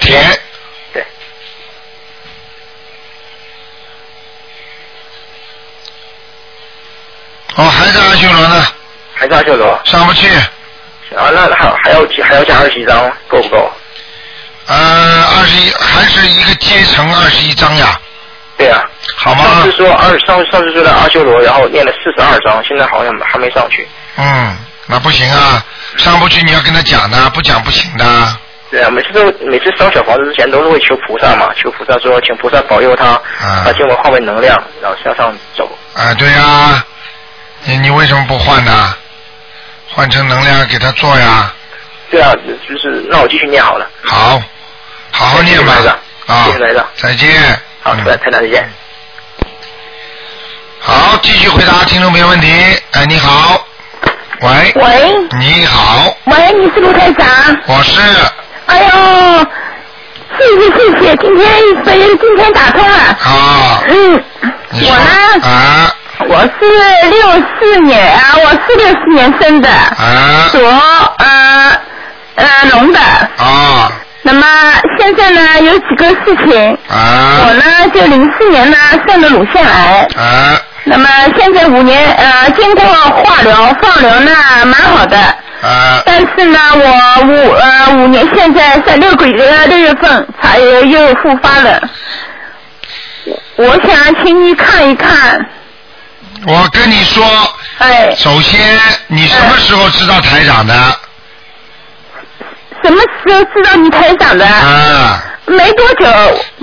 [0.00, 0.22] 田。
[0.92, 1.04] 对。
[7.58, 8.66] 哦，还在阿修罗呢。
[9.14, 9.80] 还在阿修罗。
[9.84, 10.28] 上不去。
[11.16, 13.70] 啊，那还还要还要加二十一张，够不够？
[14.66, 17.98] 呃，二十一还是一个阶层二十一张呀。
[18.56, 18.84] 对啊。
[19.16, 19.44] 好吗？
[19.44, 23.88] 上次说二上上次说的阿修罗，然后念了四十二章，现在好像还没上去。
[24.16, 24.56] 嗯，
[24.86, 25.64] 那不行啊，
[25.96, 28.04] 上不去你要跟他讲的，不讲不行的。
[28.70, 33.18] 对啊，每次都每次烧小房子之前都是会求菩萨嘛，求菩萨说请菩萨保佑他，
[33.64, 35.66] 把经文化为能量，然后向上走。
[35.94, 36.84] 啊，对呀，
[37.64, 38.94] 你你为什么不换呢？
[39.90, 41.52] 换成能量给他做呀。
[42.10, 42.32] 对啊，
[42.68, 43.90] 就是那我继续念好了。
[44.02, 44.40] 好，
[45.10, 45.74] 好好念吧。
[46.26, 46.86] 啊，谢谢台长。
[46.94, 47.60] 再见。
[47.82, 48.68] 好，台台长再见。
[50.80, 52.48] 好，继续回答听众朋友问题。
[52.92, 53.66] 哎，你好，
[54.40, 54.72] 喂。
[54.76, 55.14] 喂。
[55.38, 56.16] 你好。
[56.26, 57.26] 喂，你是卢台长。
[57.66, 58.00] 我是。
[58.66, 59.46] 哎呦，
[60.38, 62.96] 谢谢谢谢，今天非今天打通了。
[62.96, 63.82] 啊。
[63.88, 64.24] 嗯。
[64.70, 65.48] 我呢？
[65.48, 65.94] 啊。
[66.20, 69.68] 我是六四年啊，我是六四年生的。
[69.70, 70.48] 啊。
[70.50, 71.80] 属呃
[72.34, 72.98] 呃龙的。
[72.98, 73.92] 啊。
[74.22, 74.44] 那么
[74.98, 76.76] 现在呢，有几个事情。
[76.88, 77.46] 啊。
[77.46, 80.08] 我呢，就零四年呢生的乳腺癌。
[80.16, 80.60] 啊。
[80.84, 81.08] 那么
[81.38, 84.32] 现在五年呃，经过化疗、放疗呢，
[84.64, 85.16] 蛮好的。
[85.16, 86.02] 啊。
[86.04, 91.80] 但是呢，我五呃五年现在在六个月六月份才又复发了。
[93.56, 95.46] 我想请你看一看。
[96.46, 97.24] 我跟你说。
[97.78, 98.14] 哎。
[98.16, 100.74] 首先，你什么时候知道台长的？
[102.84, 104.46] 什么时候知道你台长的？
[104.46, 105.22] 啊。
[105.46, 106.06] 没多久。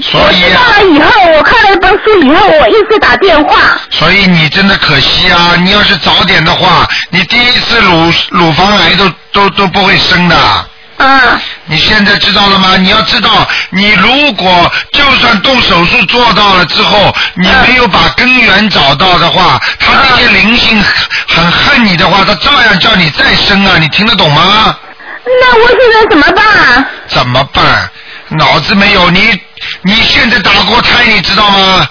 [0.02, 0.44] 所以。
[0.44, 3.80] 我知道了以后，我看了一本书以后，我一直打电话。
[3.90, 5.56] 所以你真的可惜啊！
[5.58, 10.36] 你要是早点的话，你第一次乳乳房癌都都都不会生的。
[10.98, 11.42] 啊。
[11.66, 12.78] 你现在知道了吗？
[12.78, 20.82] 你要知道，你如果就算动手术做到了之后，你没有把根源找到的话，他那些灵性
[21.28, 23.78] 很恨你的话，他照样叫你再生啊！
[23.80, 24.78] 你听得懂吗？
[25.42, 26.86] 那我现在怎么办啊？
[27.08, 27.90] 怎么办？
[28.30, 29.40] 脑子没有你，
[29.84, 31.88] 你现在打过胎，你知道吗？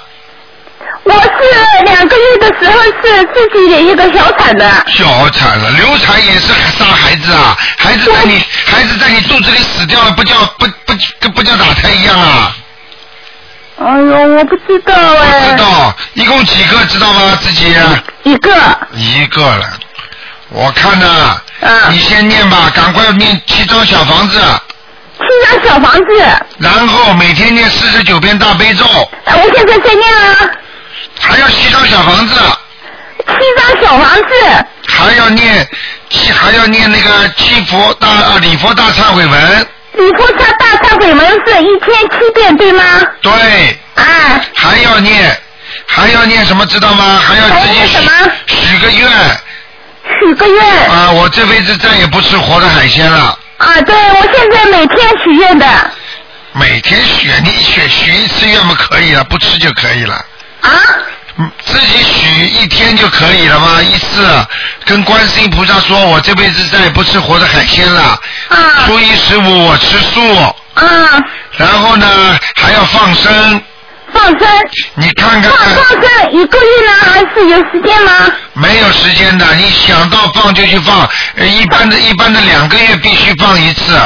[1.05, 4.85] 我是两个月的时候是自己的一个小产的。
[4.89, 7.57] 小产了，流产也是杀孩子啊！
[7.77, 12.57] 孩子在你孩子在你肚子里死掉了，不叫不不跟不叫打胎一样啊！
[13.77, 15.51] 哎呦，我不知道哎。
[15.51, 17.39] 知道，一共几个知道吗？
[17.43, 17.75] 自己
[18.23, 18.51] 一个。
[18.93, 19.69] 一个了，
[20.49, 21.41] 我看呢，
[21.91, 24.41] 你先念吧，赶快念七张小房子。
[25.19, 26.05] 七张小房子。
[26.59, 28.87] 然后每天念四十九遍大悲咒。
[29.27, 30.51] 哎，我现在在念啊。
[31.19, 32.35] 还要七张小房子。
[33.27, 34.67] 七张小房子。
[34.87, 35.67] 还要念
[36.11, 39.67] 七，还要念那个七佛大啊礼佛大忏悔文。
[39.95, 42.83] 礼佛大大忏悔文是一天七遍对吗？
[43.23, 43.79] 对。
[43.95, 44.05] 啊。
[44.55, 45.41] 还要念，
[45.87, 47.21] 还要念什么知道吗？
[47.25, 49.09] 还要自己许许个愿。
[50.21, 50.91] 许个愿。
[50.91, 53.39] 啊，我这辈子再也不吃活的海鲜了。
[53.59, 55.67] 啊，对，我现在每天许愿的。
[56.53, 60.25] 每天许，你许许一次愿嘛可以了，不吃就可以了。
[60.65, 60.71] 啊？
[61.67, 63.83] 自己许一天就可以了吗？
[63.83, 64.25] 一次，
[64.85, 68.03] 跟观世音菩萨说，我这辈子再也不吃活的海鲜了。
[68.49, 68.59] 啊。
[68.87, 70.21] 初一十五我吃素。
[70.75, 71.21] 啊。
[71.57, 72.07] 然后呢，
[72.55, 73.63] 还要放生。
[74.13, 74.49] 放生。
[74.95, 75.51] 你看看。
[75.51, 78.13] 放放生一个月呢，还是有时间吗？
[78.53, 81.09] 没有时间的，你想到放就去放。
[81.35, 83.99] 呃，一般的一般的两个月必须放一次。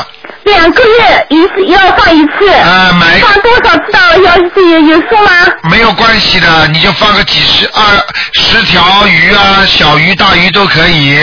[0.45, 2.49] 两个月一次要放一次。
[2.53, 3.19] 啊，买。
[3.21, 5.31] 放多少知道要有有数吗？
[5.71, 7.83] 没有关系的，你就放个几十二
[8.33, 11.19] 十条鱼啊，小鱼大鱼都可以。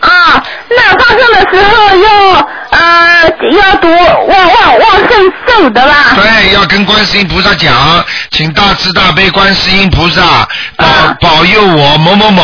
[0.00, 6.14] 啊，那放生的时候要呃要读旺旺旺盛寿的吧？
[6.16, 10.46] 对，要跟观世音菩萨讲，请大慈大悲观世音菩萨
[10.76, 10.86] 保
[11.20, 12.42] 保佑我某某某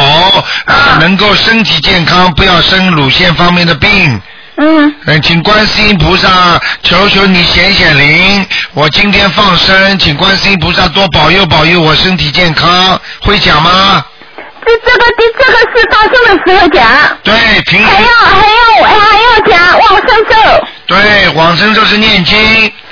[0.64, 4.22] 啊能够身体健康，不要生乳腺方面的病。
[4.60, 4.94] 嗯。
[5.06, 14.04] 嗯，请观世音菩萨求求你显显灵，我今天放生，请观世音菩萨多保佑保佑我身体健康，会讲吗？
[14.66, 17.18] 这这个这这个是放生的时候讲。
[17.24, 20.66] 对，平还要还要还要讲往生咒。
[20.86, 22.38] 对，往生咒是念经。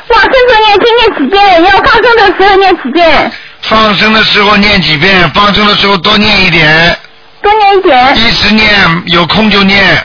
[0.08, 1.62] 往生咒念经念几遍？
[1.64, 3.32] 要放生的时候念几遍？
[3.60, 6.98] 放生的时候念几遍，放生的时候多念一点。
[7.42, 8.16] 多念一点。
[8.16, 8.72] 一直念，
[9.08, 10.04] 有空就念。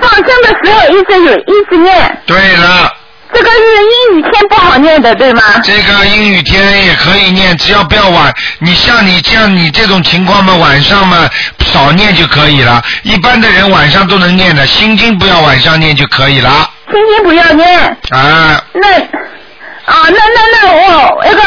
[0.00, 2.18] 放生的时候一直有一直念。
[2.26, 2.92] 对了。
[3.34, 5.42] 这个是阴雨天不好念的，对吗？
[5.64, 8.30] 这个阴雨天也可以念，只要不要晚。
[8.58, 11.26] 你像你像你这种情况嘛，晚上嘛
[11.60, 12.82] 少念就可以了。
[13.02, 16.70] 一般的人晚上都能念的，心经不要晚上念就可以了。
[16.90, 17.80] 心经不要念。
[18.10, 18.62] 啊。
[18.74, 21.42] 那啊，那那那我那个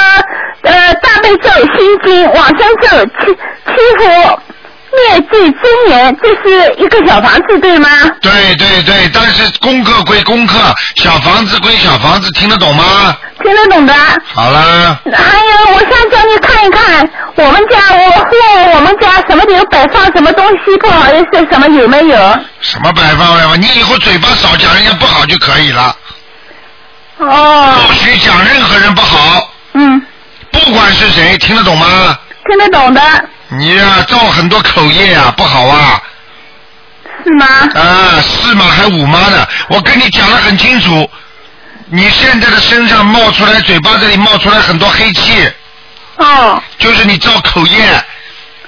[0.64, 3.32] 呃大悲咒、心经、往生咒、七
[3.68, 4.42] 七佛。
[4.96, 7.90] 灭罪真言，这是一个小房子，对吗？
[8.22, 10.58] 对对对，但是功课归功课，
[10.98, 13.16] 小房子归小房子，听得懂吗？
[13.44, 13.94] 听得懂的。
[14.34, 15.00] 好了。
[15.14, 22.18] 还有，我想叫你看一看，我们家我或我们家什么有摆放什么东西不好意思，什么有没有？
[22.62, 23.56] 什么摆放呀？
[23.60, 25.96] 你以后嘴巴少讲人家不好就可以了。
[27.18, 27.76] 哦。
[27.88, 29.50] 不许讲任何人不好。
[29.74, 30.02] 嗯。
[30.52, 32.18] 不管是谁，听得懂吗？
[32.48, 33.02] 听得懂的。
[33.50, 36.02] 你呀，造很多口业啊，不好啊。
[37.24, 37.46] 是吗？
[37.76, 38.66] 啊，是吗？
[38.66, 39.48] 还五妈呢？
[39.70, 41.10] 我跟你讲的很清楚，
[41.88, 45.52] 你现在的身上冒出来，嘴巴这里冒出来很多黑气。
[46.18, 46.62] 哦。
[46.78, 48.04] 就是你造口业。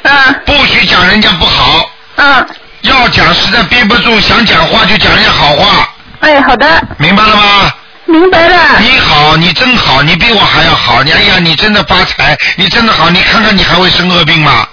[0.03, 0.41] 嗯。
[0.45, 1.89] 不许讲人家不好。
[2.15, 2.47] 嗯。
[2.81, 5.89] 要讲实在憋不住，想讲话就讲人家好话。
[6.21, 6.81] 哎，好的。
[6.97, 7.73] 明白了吗？
[8.07, 8.79] 明白了。
[8.79, 11.03] 你好，你真好，你比我还要好。
[11.03, 13.09] 你哎呀，你真的发财，你真的好。
[13.09, 14.67] 你看看你还会生恶病吗？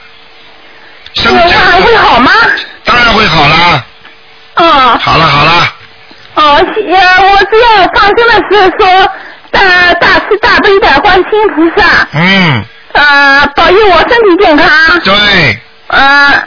[1.14, 2.30] 生我还会好吗？
[2.85, 3.85] 当然会好啦。
[4.57, 4.99] 哦。
[5.01, 5.74] 好了好了。
[6.35, 9.11] 哦，呃，我只要放生的时候说
[9.51, 12.09] 大大慈大悲的观世音菩萨。
[12.12, 12.64] 嗯。
[12.93, 15.01] 呃，保佑我身体健康。
[15.01, 15.61] 对。
[15.89, 16.43] 呃，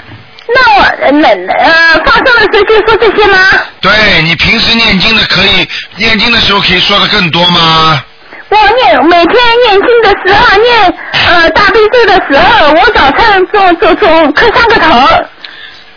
[0.55, 3.37] 那我那呃放生的时候就说这些吗？
[3.81, 5.67] 对你平时念经的可以，
[5.97, 8.01] 念经的时候可以说的更多吗？
[8.49, 9.35] 我念每天
[9.65, 10.93] 念经的时候，念
[11.27, 15.25] 呃大悲咒的时候，我早上做做做磕三个头。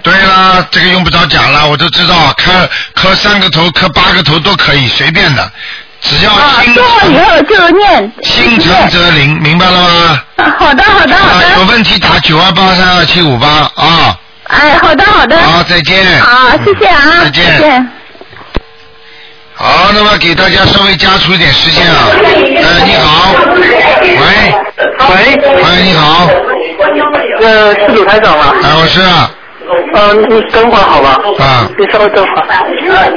[0.02, 5.52] 对啦，这个用不着讲了，我都知道，磕磕三个头、磕八个头都可以，随便的，
[6.00, 6.32] 只要
[6.64, 8.12] 心做完以后就念。
[8.22, 10.22] 心诚则灵，明白了吗？
[10.36, 11.58] 啊，好的好的好的。
[11.58, 13.46] 有问题打九二八三二七五八
[13.76, 14.18] 啊。
[14.50, 15.38] 哎，好的好的。
[15.38, 16.20] 好，再见。
[16.20, 17.22] 好，谢谢啊。
[17.24, 17.88] 再见。
[19.54, 22.08] 好，那么给大家稍微加出一点时间啊。
[22.12, 23.34] 呃，你好。
[23.60, 24.54] 喂。
[25.08, 25.14] 喂。
[25.62, 26.28] 喂，你好。
[27.40, 28.52] 呃，是鲁台长吗？
[28.62, 29.00] 哎，我是。
[29.94, 31.18] 呃，你等会儿好吧？
[31.44, 31.68] 啊。
[31.78, 32.46] 你稍微等会儿。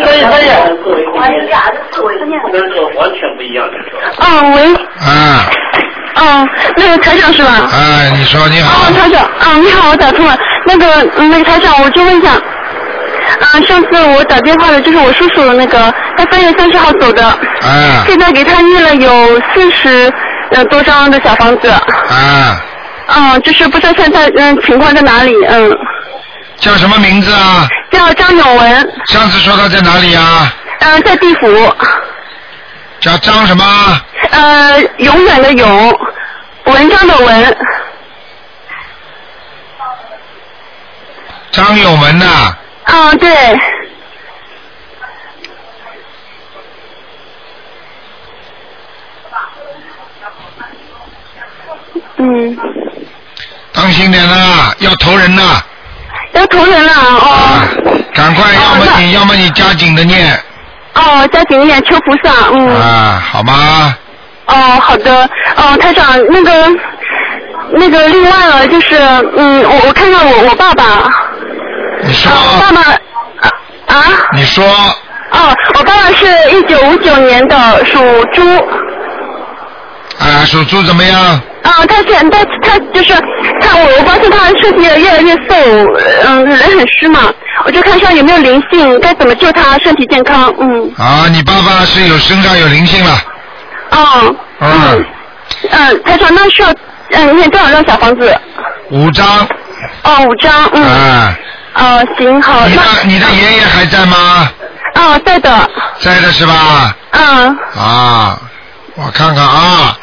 [0.04, 0.50] 可以可以。
[2.98, 3.66] 完全不一样。
[4.20, 4.74] 啊，喂。
[5.00, 5.08] 啊。
[6.16, 6.48] 啊，哦，
[6.78, 7.70] 那个台长是吧？
[7.74, 8.88] 哎，你说你好。
[8.88, 10.38] 哦，台长，啊，你好，我打通了。
[10.66, 10.86] 那个，
[11.18, 20.12] 嗯那个台长，我就问一下，啊，上次我打电话的就是我叔叔的那个，他三月三十号走的，啊现在给他念了有四十
[20.52, 22.62] 呃多张的小房子，啊，
[23.08, 25.76] 嗯，就是不知道现在嗯情况在哪里，嗯，
[26.58, 27.68] 叫什么名字啊？
[27.92, 30.54] 叫张永文，上次说他在哪里啊？
[30.80, 31.74] 嗯，在地府，
[33.00, 34.02] 叫张什么？
[34.32, 36.00] 呃，永远的永，
[36.66, 37.58] 文章的文，
[41.52, 43.30] 张永文呐、啊，对，
[52.18, 52.58] 嗯，
[53.72, 55.62] 当心点啦，要投人呐，
[56.34, 57.60] 要投人了哦。
[58.14, 60.40] 赶快，要么你，要么你加紧的念
[60.96, 62.68] 哦，加紧一点，求菩萨，嗯。
[62.76, 63.96] 啊，好吗？
[64.46, 65.30] 哦，好的。
[65.56, 66.70] 哦，台长，那个，
[67.74, 68.96] 那个，另外了，就是，
[69.36, 70.84] 嗯，我我看看我我爸爸。
[72.04, 72.32] 你说。
[72.32, 74.04] 我爸爸啊。
[74.34, 74.64] 你说
[75.32, 78.00] 哦，我爸爸是一九五九年的，属
[78.34, 78.42] 猪。
[80.20, 81.22] 啊，属猪怎么样？
[81.64, 83.14] 啊，他现他他就是
[83.62, 85.56] 他，我我发现他身体越来越瘦，
[86.26, 87.32] 嗯，人很虚嘛，
[87.66, 90.92] 我就看上有没有灵性，该怎么救他身体健康，嗯。
[90.98, 93.18] 啊，你爸爸是有身上有灵性了，
[93.92, 94.36] 哦。
[94.60, 95.06] 嗯，
[95.72, 96.74] 嗯，他说，那需要
[97.12, 98.38] 嗯念多少张小房子？
[98.92, 99.26] 五张。
[100.04, 100.84] 哦，五张，嗯。
[100.84, 101.36] 啊，
[101.76, 102.68] 哦，行好。
[102.68, 104.50] 你的你的爷爷还在吗？
[104.96, 105.70] 啊，在的。
[106.00, 106.96] 在的是吧？
[107.12, 107.58] 嗯。
[107.78, 108.40] 啊，
[108.96, 109.98] 我看看啊，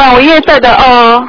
[0.00, 1.28] 哦，我爷爷在的，哦。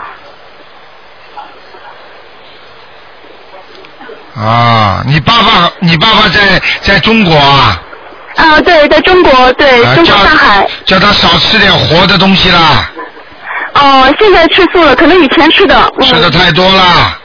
[4.33, 7.77] 啊，你爸爸你爸爸在在中国啊？
[8.37, 10.65] 啊，对，在中国，对，啊中国上海。
[10.85, 12.89] 叫他少吃点活的东西啦，
[13.73, 15.75] 哦，现在吃素了，可能以前吃的。
[15.97, 17.19] 嗯、吃的太多了。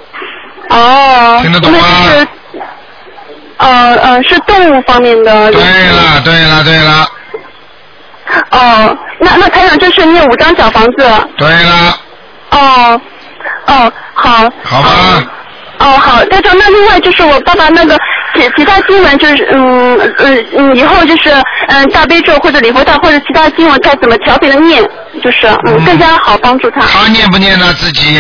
[0.70, 1.38] 哦。
[1.42, 1.78] 听得懂吗
[2.10, 2.28] 是，
[3.58, 5.52] 呃呃，是动物方面的。
[5.52, 7.08] 对了对了对了，
[8.50, 11.28] 哦，那那台长就是念五张小房子。
[11.36, 11.98] 对了，
[12.50, 13.00] 哦，
[13.66, 14.50] 哦，好。
[14.64, 15.24] 好吧。
[15.78, 17.96] 哦，好，台长，那另外就是我爸爸那个
[18.34, 21.30] 其其他经文，就是嗯嗯嗯，以后就是
[21.68, 24.82] 嗯大悲咒或者礼佛大或者其他经文，该怎么调配的念，
[25.22, 26.80] 就是嗯更加好帮助他。
[26.80, 28.18] 他念不念呢自己？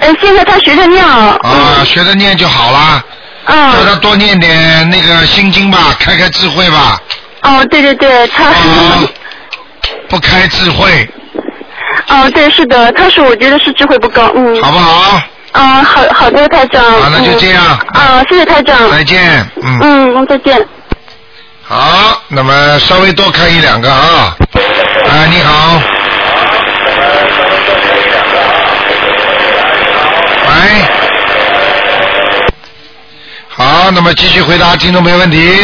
[0.00, 1.38] 嗯，现在他学着念了。
[1.42, 3.02] 啊，学着念就好了。
[3.46, 3.72] 嗯。
[3.72, 6.98] 叫他多念点那个心经吧，开开智慧吧。
[7.42, 8.50] 哦，对对对，他。
[10.08, 11.08] 不开智慧，
[12.08, 14.62] 哦，对，是的，他是我觉得是智慧不高，嗯。
[14.62, 15.20] 好不好？
[15.52, 16.82] 啊，好好的，台长。
[16.82, 18.90] 好那就这样嗯啊，谢谢台长。
[18.90, 19.78] 再见，嗯。
[19.82, 20.66] 嗯，嗯再见。
[21.62, 24.34] 好，那么稍微多看一两个啊。
[25.10, 25.80] 哎，你好。
[30.48, 30.52] 喂。
[33.48, 35.58] 好，那么继续回答听众朋友问题。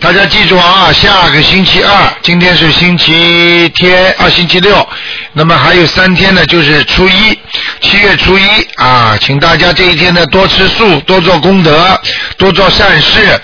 [0.00, 1.92] 大家记住啊，下个星期二，
[2.22, 4.88] 今天是星期天啊，星期六，
[5.34, 7.38] 那么还有三天呢，就是初一，
[7.82, 8.42] 七月初一
[8.76, 12.00] 啊，请大家这一天呢多吃素，多做功德，
[12.38, 13.38] 多做善事。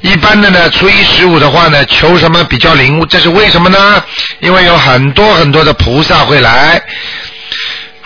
[0.00, 4.02] 一般的呢，初一十五的话呢，求什么比较灵，这是为什么呢？
[4.40, 6.82] 因为有很多很多的菩萨会来。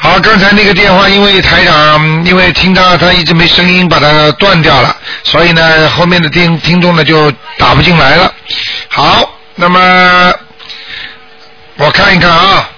[0.04, 8.34] 好，刚才那个电话，因为台长因为听到他一直没声音，把它断掉了，所以呢，后面的听听众呢就打不进来了。
[8.88, 10.34] 好，那么
[11.76, 12.68] 我看一看啊，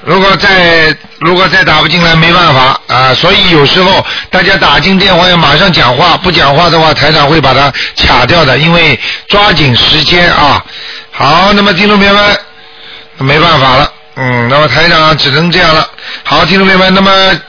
[0.00, 8.98] 如果再如果再打不进来，没办法啊，所以有时候大家打进电话要马上讲话，不讲话的话，台长会把它卡掉的，因为
[9.28, 10.64] 抓紧时间啊。
[11.10, 12.40] 好，那么听众朋友们。
[13.18, 15.90] 没办法了，嗯，那么台长只能这样了。
[16.24, 17.40] 好，听众朋友们，那么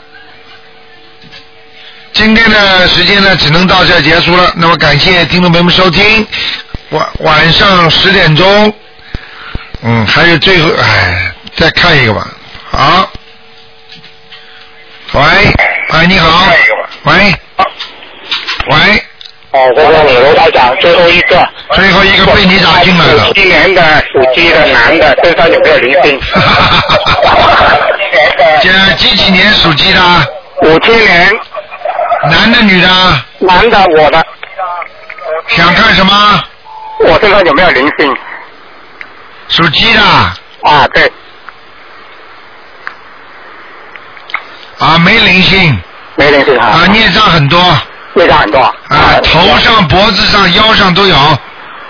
[2.13, 4.51] 今天的时间呢，只能到这儿结束了。
[4.55, 6.26] 那么感谢听众朋友们收听，
[6.89, 8.74] 晚晚上十点钟，
[9.84, 12.28] 嗯，还有最后，哎，再看一个吧。
[12.72, 13.11] 好，
[15.13, 15.22] 喂，
[15.93, 16.51] 喂，你好，
[17.03, 17.36] 喂，
[18.72, 19.05] 喂。
[19.52, 21.50] 哦，我问你，罗台长，最后一个。
[21.72, 23.32] 最后一个被你打进来了。
[23.34, 26.22] 今年的属鸡的男的身上有没有灵性？
[28.62, 30.00] 这几几年属鸡的？
[30.62, 31.32] 五七年。
[32.30, 32.88] 男的女的？
[33.39, 34.24] 男的，我的。
[35.47, 36.43] 想看什么？
[37.00, 38.16] 我身上有没有灵性？
[39.47, 40.02] 属鸡的。
[40.02, 41.12] 啊，对。
[44.78, 45.82] 啊，没灵性。
[46.16, 46.68] 没灵性啊。
[46.68, 47.60] 啊，孽障很多。
[48.14, 48.60] 孽障很多。
[48.60, 51.16] 啊，头上、脖子上、腰上都有。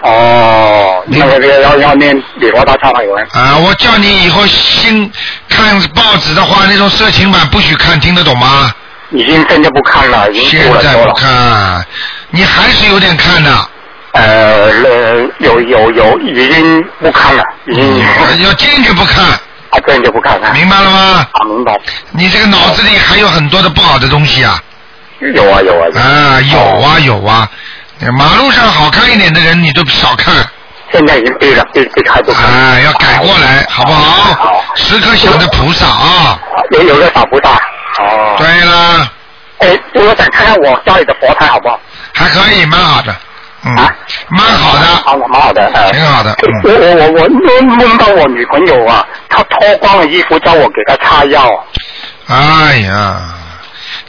[0.01, 3.27] 哦，那个要要念礼佛大忏悔文。
[3.33, 5.11] 啊，我叫你以后新
[5.49, 8.71] 看报纸的话，那种色情版不许看，听得懂吗？
[9.11, 11.13] 已经现在不看了，已经现在不。
[11.15, 11.85] 看，
[12.29, 13.51] 你还是有点看的。
[14.11, 17.99] 呃，呃有有有，已经不看了，已经。
[18.45, 19.25] 要坚决不看。
[19.25, 20.51] 啊，坚决不看了。
[20.53, 21.27] 明白了吗？
[21.33, 21.77] 啊，明白。
[22.11, 24.61] 你这个脑子里还有很多的不好的东西啊。
[25.19, 25.87] 有啊有啊。
[25.95, 27.49] 啊，有啊有啊，
[28.17, 30.33] 马路上好看一点的人你都少看。
[30.91, 32.47] 现在已经对了，对对开不开。
[32.47, 34.33] 啊，要改过来，好不好？
[34.33, 34.63] 好。
[34.75, 36.39] 时刻想着菩萨啊。
[36.71, 37.51] 也有个小菩萨。
[38.03, 38.35] 哦。
[38.39, 39.11] 对了。
[39.59, 41.79] 哎，我想看看我家里的佛台好不好？
[42.13, 43.15] 还可以，蛮好的。
[43.65, 43.75] 嗯。
[44.29, 44.85] 蛮好的。
[45.03, 45.69] 好，蛮好的。
[45.73, 46.35] 呃挺好的。
[46.63, 51.63] 我我我我梦梦到我女朋友啊，她脱光了衣服叫我给她擦药。
[52.27, 53.21] 哎呀，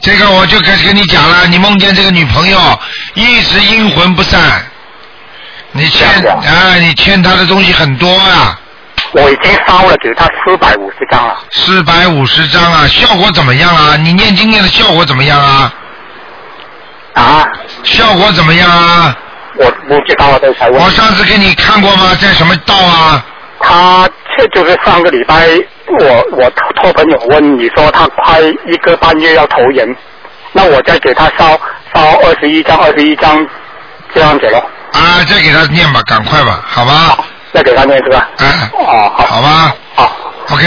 [0.01, 2.57] 这个我就开始跟你讲了，你梦见这个女朋友
[3.13, 4.65] 一直阴魂不散，
[5.71, 8.57] 你欠啊，你欠她的东西很多啊。
[9.11, 11.37] 我已经烧了给她四百五十张了。
[11.51, 13.95] 四百五十张啊，效果怎么样啊？
[13.97, 15.73] 你念经念的效果怎么样啊？
[17.13, 17.45] 啊？
[17.83, 19.15] 效果怎么样啊？
[19.57, 20.81] 我不知道啊，这才问。
[20.81, 22.15] 我上次给你看过吗？
[22.19, 23.23] 在什么道啊？
[23.59, 25.47] 他这就是上个礼拜，
[25.99, 29.95] 我我托朋友问你说他快一个半月要投人，
[30.51, 31.59] 那我再给他烧
[31.93, 33.45] 烧二十一张，二十一张
[34.13, 34.63] 这样子咯。
[34.93, 37.17] 啊，再给他念吧，赶快吧，好吧？
[37.53, 38.29] 再给他念是吧？
[38.37, 38.45] 啊。
[38.73, 39.25] 哦，好。
[39.25, 39.75] 好吧。
[39.95, 40.11] 好。
[40.49, 40.65] OK。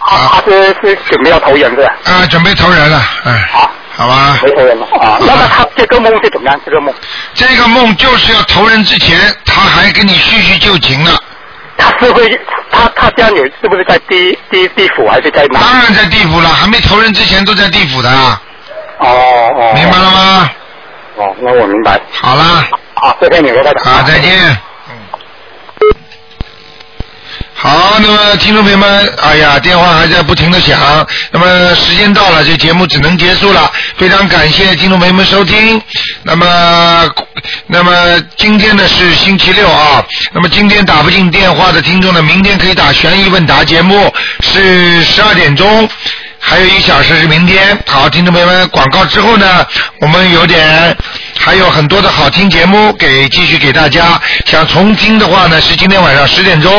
[0.00, 1.94] 他他是是准备要投人是吧？
[2.04, 3.48] 啊，准备投人了，哎。
[3.52, 3.70] 好。
[3.94, 4.38] 好吧。
[4.42, 5.18] 没投人了啊？
[5.20, 6.60] 那么他这个梦是怎么样？
[6.64, 6.94] 这个梦？
[7.34, 11.10] 这个梦就是要投人之前，他还跟你叙叙旧情呢。
[11.82, 15.60] 他是会他他这样有是不是在地地地府还是在哪？
[15.60, 18.08] 当然在地府了，还没投人之前都在地府的。
[18.10, 18.38] 哦
[19.56, 19.72] 哦。
[19.74, 20.50] 明白了吗？
[21.16, 22.00] 哦，那我明白。
[22.12, 22.64] 好啦。
[22.94, 23.92] 好，谢谢你，罗台长。
[23.92, 24.56] 啊，再见。
[27.62, 33.70] 好，那么听众朋友们，哎呀，电话还在不停的响，那么时间到了，这节目只能结束了。
[33.96, 35.80] 非常感谢听众朋友们收听。
[36.24, 37.08] 那么，
[37.68, 45.88] 那么今天呢是星期六啊，那么今天打不进电话的听众呢，明天可以打悬疑问答节目，是十二点钟。
[46.44, 47.78] 还有一小时是明天。
[47.86, 49.64] 好，听众朋友们，广告之后呢，
[50.00, 50.96] 我们有点
[51.38, 54.20] 还有很多的好听节目给继续给大家。
[54.46, 56.72] 想重听的话呢，是今天晚上十点钟。